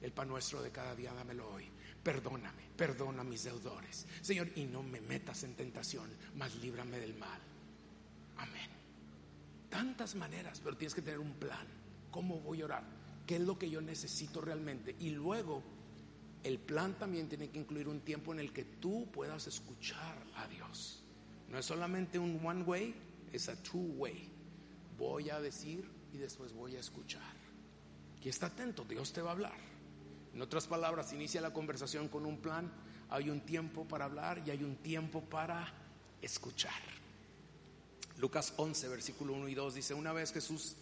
[0.00, 1.68] El pan nuestro de cada día dámelo hoy.
[2.02, 4.06] Perdóname, perdona mis deudores.
[4.22, 7.40] Señor, y no me metas en tentación, mas líbrame del mal.
[8.36, 8.70] Amén.
[9.68, 11.66] Tantas maneras, pero tienes que tener un plan.
[12.10, 12.84] ¿Cómo voy a orar?
[13.26, 14.96] ¿Qué es lo que yo necesito realmente?
[15.00, 15.62] Y luego,
[16.44, 20.46] el plan también tiene que incluir un tiempo en el que tú puedas escuchar a
[20.48, 21.02] Dios.
[21.48, 22.94] No es solamente un one way,
[23.32, 24.30] es a two way.
[24.96, 27.36] Voy a decir y después voy a escuchar.
[28.22, 29.58] Y está atento, Dios te va a hablar.
[30.34, 32.70] En otras palabras, inicia la conversación con un plan,
[33.10, 35.72] hay un tiempo para hablar y hay un tiempo para
[36.20, 36.72] escuchar.
[38.18, 40.76] Lucas 11, versículo 1 y 2 dice, una vez Jesús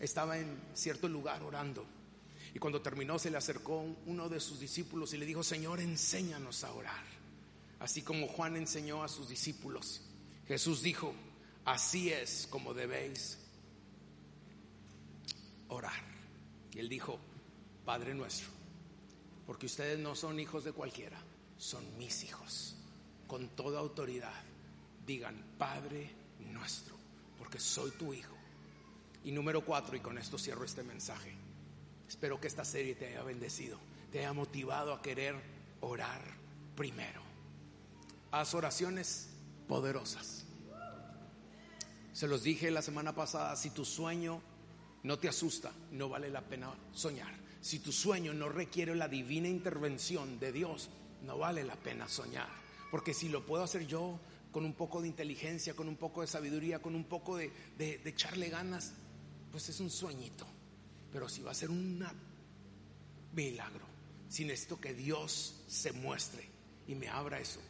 [0.00, 1.86] estaba en cierto lugar orando
[2.54, 6.64] y cuando terminó se le acercó uno de sus discípulos y le dijo, Señor, enséñanos
[6.64, 7.04] a orar,
[7.80, 10.02] así como Juan enseñó a sus discípulos.
[10.46, 11.14] Jesús dijo,
[11.64, 13.38] así es como debéis
[15.68, 16.02] orar.
[16.74, 17.18] Y él dijo,
[17.84, 18.48] Padre nuestro,
[19.46, 21.18] porque ustedes no son hijos de cualquiera,
[21.58, 22.76] son mis hijos.
[23.26, 24.42] Con toda autoridad,
[25.06, 26.10] digan, Padre
[26.50, 26.96] nuestro,
[27.38, 28.36] porque soy tu hijo.
[29.24, 31.34] Y número cuatro, y con esto cierro este mensaje.
[32.12, 33.78] Espero que esta serie te haya bendecido,
[34.12, 35.34] te haya motivado a querer
[35.80, 36.20] orar
[36.76, 37.22] primero.
[38.30, 39.30] Haz oraciones
[39.66, 40.44] poderosas.
[42.12, 44.42] Se los dije la semana pasada, si tu sueño
[45.04, 47.34] no te asusta, no vale la pena soñar.
[47.62, 50.90] Si tu sueño no requiere la divina intervención de Dios,
[51.22, 52.50] no vale la pena soñar.
[52.90, 54.20] Porque si lo puedo hacer yo
[54.52, 58.02] con un poco de inteligencia, con un poco de sabiduría, con un poco de, de,
[58.04, 58.92] echarle ganas,
[59.50, 60.46] pues es un sueñito.
[61.12, 62.04] Pero si va a ser un
[63.32, 63.86] milagro,
[64.28, 66.48] si necesito que Dios se muestre
[66.86, 67.60] y me abra eso,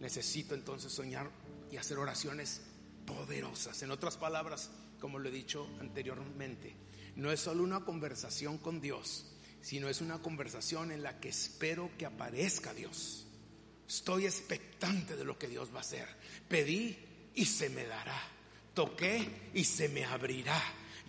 [0.00, 1.30] necesito entonces soñar
[1.70, 2.62] y hacer oraciones
[3.06, 3.82] poderosas.
[3.82, 6.74] En otras palabras, como lo he dicho anteriormente,
[7.16, 9.26] no es solo una conversación con Dios,
[9.60, 13.26] sino es una conversación en la que espero que aparezca Dios.
[13.88, 16.08] Estoy expectante de lo que Dios va a hacer.
[16.48, 16.96] Pedí
[17.34, 18.20] y se me dará.
[18.74, 20.60] Toqué y se me abrirá.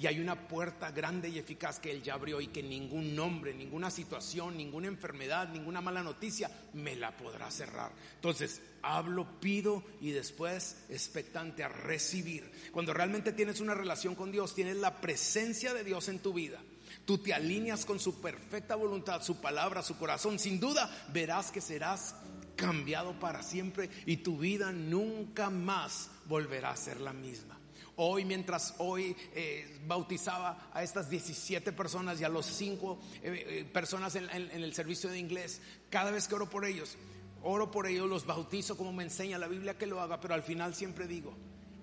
[0.02, 3.54] Y hay una puerta grande y eficaz que Él ya abrió y que ningún nombre,
[3.54, 7.92] ninguna situación, ninguna enfermedad, ninguna mala noticia me la podrá cerrar.
[8.16, 12.52] Entonces, hablo, pido y después expectante a recibir.
[12.72, 16.60] Cuando realmente tienes una relación con Dios, tienes la presencia de Dios en tu vida.
[17.06, 20.40] Tú te alineas con su perfecta voluntad, su palabra, su corazón.
[20.40, 22.16] Sin duda verás que serás
[22.56, 27.61] cambiado para siempre y tu vida nunca más volverá a ser la misma.
[28.04, 33.66] Hoy, mientras hoy eh, bautizaba a estas 17 personas y a los 5 eh, eh,
[33.72, 35.62] personas en, el servicio de inglés,
[35.92, 36.98] cada vez que oro por ellos,
[37.44, 40.42] oro por ellos, los bautizo como me enseña la Biblia que lo haga, pero al
[40.42, 41.38] final siempre digo,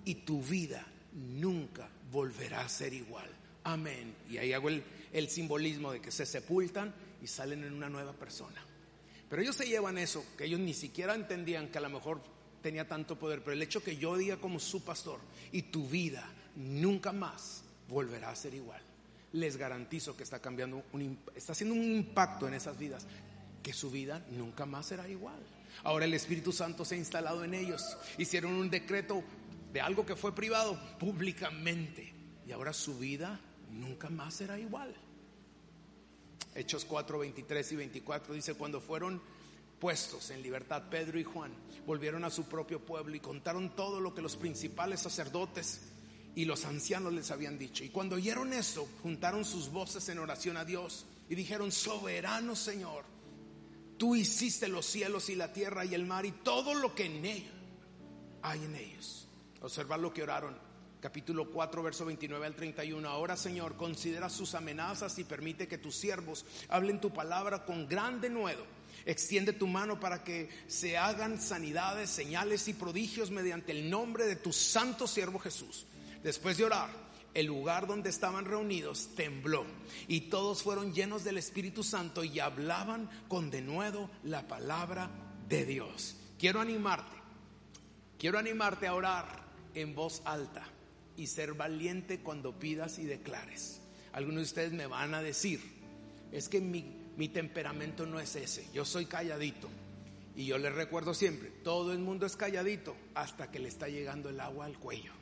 [0.05, 3.31] y tu vida nunca volverá a ser igual.
[3.63, 4.13] Amén.
[4.29, 8.13] Y ahí hago el, el simbolismo de que se sepultan y salen en una nueva
[8.13, 8.61] persona.
[9.31, 12.21] Pero ellos se llevan eso, que ellos ni siquiera entendían que a lo mejor
[12.63, 15.21] tenía tanto poder, pero el hecho que yo diga como su pastor
[15.53, 18.81] y tu vida nunca más volverá a ser igual.
[19.33, 23.07] Les garantizo que está cambiando, un, está haciendo un impacto en esas vidas,
[23.63, 25.39] que su vida nunca más será igual.
[25.85, 29.23] Ahora el Espíritu Santo se ha instalado en ellos, hicieron un decreto
[29.73, 32.13] de algo que fue privado públicamente
[32.47, 33.39] y ahora su vida
[33.71, 34.95] nunca más será igual.
[36.55, 39.21] Hechos 4, 23 y 24 dice, cuando fueron
[39.79, 41.53] puestos en libertad, Pedro y Juan
[41.87, 45.83] volvieron a su propio pueblo y contaron todo lo que los principales sacerdotes
[46.35, 47.85] y los ancianos les habían dicho.
[47.85, 53.05] Y cuando oyeron eso, juntaron sus voces en oración a Dios y dijeron, soberano Señor,
[53.97, 57.25] tú hiciste los cielos y la tierra y el mar y todo lo que en
[57.25, 57.55] ellos
[58.43, 59.27] hay en ellos.
[59.61, 60.57] Observar lo que oraron.
[61.01, 63.09] Capítulo 4, verso 29 al 31.
[63.09, 68.21] Ahora, Señor, considera sus amenazas y permite que tus siervos hablen tu palabra con gran
[68.21, 74.27] denuedo Extiende tu mano para que se hagan sanidades, señales y prodigios mediante el nombre
[74.27, 75.87] de tu santo siervo Jesús.
[76.23, 76.91] Después de orar,
[77.35, 79.65] el lugar donde estaban reunidos tembló
[80.09, 85.11] y todos fueron llenos del Espíritu Santo y hablaban con denuedo la palabra
[85.49, 86.17] de Dios.
[86.39, 87.17] Quiero animarte,
[88.19, 89.45] quiero animarte a orar
[89.75, 90.65] en voz alta
[91.17, 93.81] y ser valiente cuando pidas y declares.
[94.13, 95.61] Algunos de ustedes me van a decir,
[96.33, 96.85] es que mi,
[97.19, 99.69] mi temperamento no es ese, yo soy calladito.
[100.35, 104.31] Y yo les recuerdo siempre, todo el mundo es calladito hasta que le está llegando
[104.31, 105.13] el agua al cuello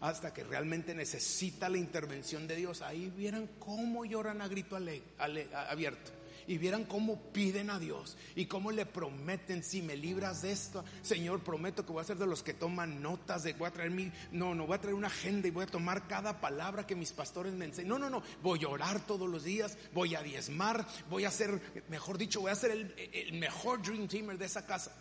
[0.00, 2.82] hasta que realmente necesita la intervención de Dios.
[2.82, 6.12] Ahí vieran cómo lloran a grito abierto.
[6.48, 10.84] Y vieran cómo piden a Dios y cómo le prometen, si me libras de esto,
[11.02, 13.92] Señor, prometo que voy a ser de los que toman notas, de voy a traer
[13.92, 16.96] mi, no, no, voy a traer una agenda y voy a tomar cada palabra que
[16.96, 17.90] mis pastores me enseñan.
[17.90, 21.60] No, no, no, voy a orar todos los días, voy a diezmar, voy a ser,
[21.88, 24.92] mejor dicho, voy a ser el, el mejor dream teamer de esa casa.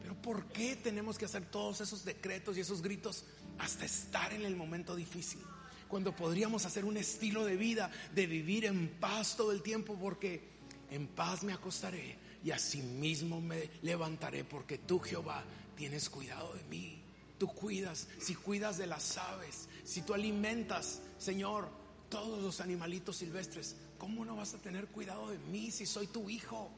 [0.00, 3.24] Pero ¿por qué tenemos que hacer todos esos decretos y esos gritos?
[3.58, 5.40] hasta estar en el momento difícil.
[5.88, 10.61] Cuando podríamos hacer un estilo de vida de vivir en paz todo el tiempo porque
[10.94, 15.44] en paz me acostaré y asimismo me levantaré porque tú Jehová
[15.76, 17.02] tienes cuidado de mí.
[17.38, 21.68] Tú cuidas, si cuidas de las aves, si tú alimentas, Señor,
[22.08, 26.30] todos los animalitos silvestres, ¿cómo no vas a tener cuidado de mí si soy tu
[26.30, 26.70] hijo?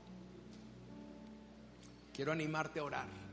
[2.15, 3.25] Quiero animarte a orar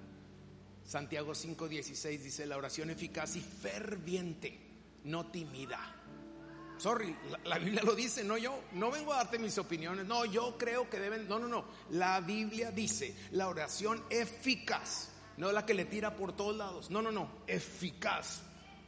[0.91, 4.59] Santiago 5:16 dice, la oración eficaz y ferviente,
[5.05, 6.00] no tímida.
[6.81, 10.57] Sorry, la, Biblia lo dice, no yo, no vengo a darte mis opiniones, no, yo
[10.57, 15.75] creo que deben, no, no, no, la Biblia dice, la oración eficaz, no la que
[15.75, 18.41] le tira por todos lados, no, no, no, eficaz,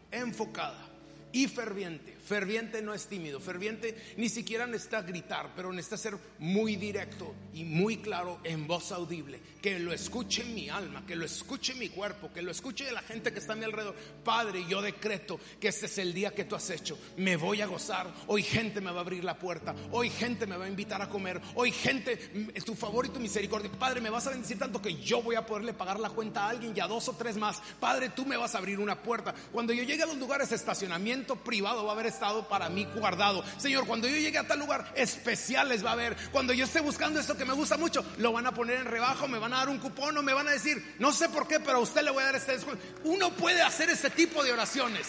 [0.09, 0.89] enfocada
[1.31, 2.17] y ferviente.
[2.25, 7.65] Ferviente no es tímido, ferviente ni siquiera necesita gritar, pero necesita ser muy directo y
[7.65, 9.41] muy claro en voz audible.
[9.61, 13.33] Que lo escuche mi alma, que lo escuche mi cuerpo, que lo escuche la gente
[13.33, 13.95] que está a mi alrededor.
[14.23, 16.97] Padre, yo decreto que este es el día que tú has hecho.
[17.17, 18.13] Me voy a gozar.
[18.27, 19.75] Hoy gente me va a abrir la puerta.
[19.91, 21.41] Hoy gente me va a invitar a comer.
[21.55, 22.17] Hoy gente,
[22.65, 23.69] tu favor y tu misericordia.
[23.71, 26.49] Padre, me vas a bendecir tanto que yo voy a poderle pagar la cuenta a
[26.49, 27.61] alguien y a dos o tres más.
[27.79, 29.33] Padre, tú me vas a abrir una puerta.
[29.51, 32.87] Cuando yo llegue a los lugares de estacionamiento privado va a haber estado para mí
[32.95, 33.43] guardado.
[33.57, 36.15] Señor, cuando yo llegue a tal lugar, especiales va a haber.
[36.31, 39.27] Cuando yo esté buscando esto que me gusta mucho, lo van a poner en rebajo,
[39.27, 41.59] me van a dar un cupón o me van a decir, no sé por qué,
[41.59, 42.83] pero a usted le voy a dar este descuento.
[43.03, 45.07] Uno puede hacer ese tipo de oraciones.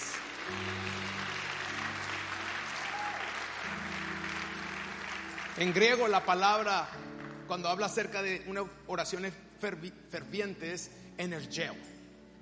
[5.57, 6.89] En griego la palabra,
[7.47, 9.25] cuando habla acerca de una oración
[9.61, 11.75] ferviente, es energeo.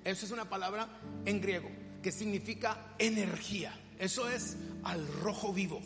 [0.03, 0.87] Eso es una palabra
[1.25, 1.69] en griego
[2.01, 3.73] que significa energía.
[4.03, 5.81] Eso es al rojo vivo,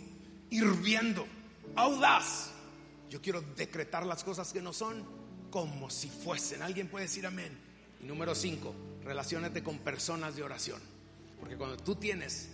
[0.50, 1.28] hirviendo,
[1.76, 2.50] audaz.
[3.12, 5.06] Yo quiero decretar las cosas que no son
[5.52, 6.64] como si fuesen.
[6.64, 7.56] Alguien puede decir amén.
[8.02, 10.82] Y número cinco, relacionate con personas de oración.
[11.40, 12.50] Porque cuando tú tienes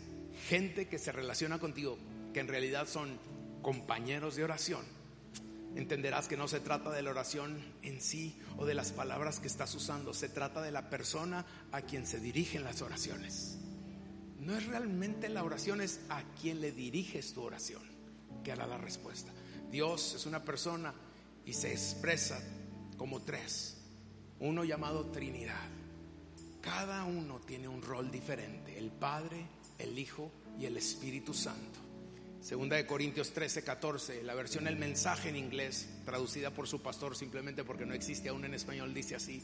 [0.49, 1.97] gente que se relaciona contigo,
[2.33, 3.17] que en realidad son
[3.61, 4.83] compañeros de oración,
[5.77, 9.47] entenderás que no se trata de la oración en sí o de las palabras que
[9.47, 13.59] estás usando, se trata de la persona a quien se dirigen las oraciones
[14.43, 17.81] no es realmente la oración, es a quien le diriges tu oración
[18.43, 19.31] que hará la respuesta.
[19.71, 20.93] Dios es una persona
[21.45, 22.41] y se expresa
[22.97, 23.77] como tres,
[24.39, 25.69] uno llamado Trinidad.
[26.61, 29.45] Cada uno tiene un rol diferente, el Padre,
[29.77, 31.79] el Hijo y el Espíritu Santo.
[32.41, 37.15] Segunda de Corintios 13, 14, la versión El mensaje en inglés, traducida por su pastor
[37.15, 39.41] simplemente porque no existe aún en español, dice así,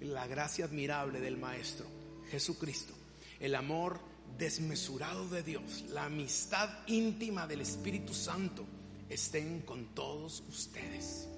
[0.00, 1.86] la gracia admirable del Maestro,
[2.30, 2.94] Jesucristo,
[3.38, 4.00] el amor
[4.36, 8.66] desmesurado de Dios, la amistad íntima del Espíritu Santo
[9.08, 11.28] estén con todos ustedes.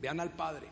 [0.00, 0.68] Vean al Padre,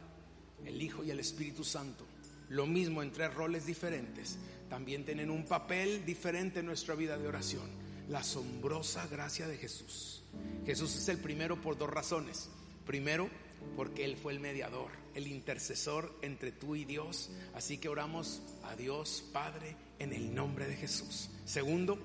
[0.65, 2.07] el Hijo y el Espíritu Santo,
[2.49, 7.29] lo mismo en tres roles diferentes, también tienen un papel diferente en nuestra vida de
[7.29, 7.69] oración.
[8.09, 10.23] La asombrosa gracia de Jesús.
[10.65, 12.49] Jesús es el primero por dos razones.
[12.87, 13.29] Primero,
[13.77, 17.31] porque Él fue el mediador, el intercesor entre tú y Dios.
[17.55, 21.29] Así que oramos a Dios Padre en el nombre de Jesús.
[21.45, 21.99] Segundo,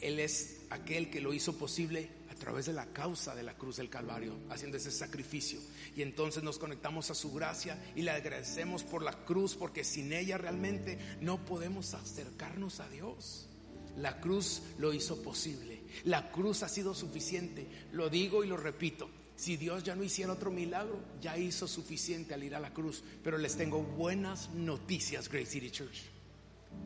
[0.00, 3.76] Él es aquel que lo hizo posible a través de la causa de la cruz
[3.76, 5.60] del Calvario, haciendo ese sacrificio.
[5.96, 10.12] Y entonces nos conectamos a su gracia y le agradecemos por la cruz, porque sin
[10.12, 13.48] ella realmente no podemos acercarnos a Dios.
[13.96, 15.82] La cruz lo hizo posible.
[16.04, 17.68] La cruz ha sido suficiente.
[17.92, 19.10] Lo digo y lo repito.
[19.36, 23.04] Si Dios ya no hiciera otro milagro, ya hizo suficiente al ir a la cruz.
[23.22, 26.12] Pero les tengo buenas noticias, Great City Church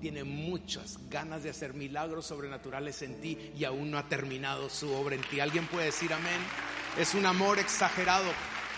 [0.00, 4.92] tiene muchas ganas de hacer milagros sobrenaturales en ti y aún no ha terminado su
[4.92, 5.40] obra en ti.
[5.40, 6.40] ¿Alguien puede decir amén?
[6.98, 8.30] Es un amor exagerado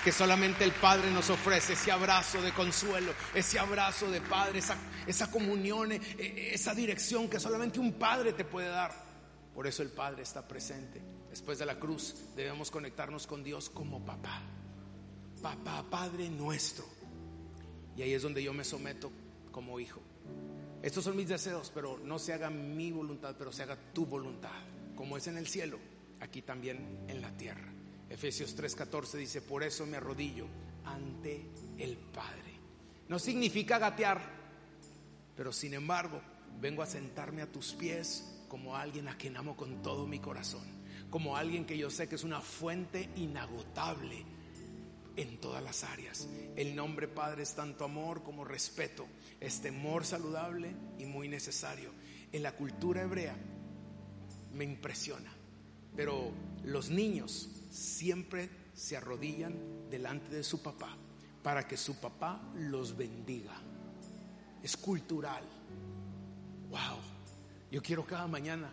[0.04, 4.60] que solamente el Padre nos ofrece, ese abrazo de consuelo, ese abrazo de Padre,
[5.06, 8.92] esa, comunión, e, e, esa dirección que solamente un Padre te puede dar.
[9.54, 11.02] Por eso el Padre está presente.
[11.30, 14.40] Después de la cruz debemos conectarnos con Dios como papá.
[15.42, 16.84] Papá, Padre nuestro.
[17.96, 19.10] Y ahí es donde yo me someto
[19.50, 20.00] como hijo.
[20.82, 24.62] Estos son mis deseos, pero no se haga mi voluntad, pero se haga tu voluntad,
[24.94, 25.78] como es en el cielo,
[26.20, 27.72] aquí también en la tierra.
[28.08, 30.46] Efesios 3:14 dice, por eso me arrodillo
[30.84, 31.46] ante
[31.78, 32.54] el Padre.
[33.08, 34.20] No significa gatear,
[35.36, 36.20] pero sin embargo
[36.60, 40.64] vengo a sentarme a tus pies como alguien a quien amo con todo mi corazón,
[41.10, 44.24] como alguien que yo sé que es una fuente inagotable
[45.18, 46.28] en todas las áreas.
[46.54, 49.06] El nombre Padre es tanto amor como respeto,
[49.40, 51.90] es temor saludable y muy necesario.
[52.32, 53.36] En la cultura hebrea
[54.54, 55.30] me impresiona,
[55.96, 56.30] pero
[56.64, 60.96] los niños siempre se arrodillan delante de su papá
[61.42, 63.56] para que su papá los bendiga.
[64.62, 65.42] Es cultural.
[66.70, 66.98] Wow.
[67.72, 68.70] Yo quiero cada mañana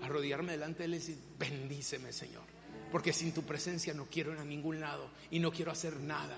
[0.00, 2.55] arrodillarme delante de él y decir, bendíceme Señor.
[2.90, 6.36] Porque sin tu presencia no quiero ir a ningún lado y no quiero hacer nada.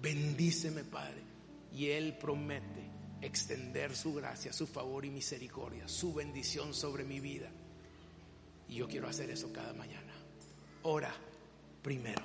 [0.00, 1.22] Bendíceme Padre.
[1.72, 2.90] Y Él promete
[3.20, 7.50] extender su gracia, su favor y misericordia, su bendición sobre mi vida.
[8.68, 10.12] Y yo quiero hacer eso cada mañana.
[10.82, 11.12] Ora
[11.82, 12.22] primero.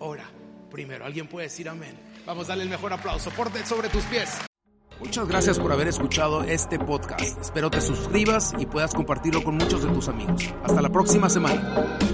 [0.00, 0.28] Ora
[0.70, 1.04] primero.
[1.04, 1.96] ¿Alguien puede decir amén?
[2.26, 3.30] Vamos a darle el mejor aplauso.
[3.30, 4.30] Porte sobre tus pies.
[5.00, 7.40] Muchas gracias por haber escuchado este podcast.
[7.40, 10.52] Espero te suscribas y puedas compartirlo con muchos de tus amigos.
[10.62, 12.13] Hasta la próxima semana.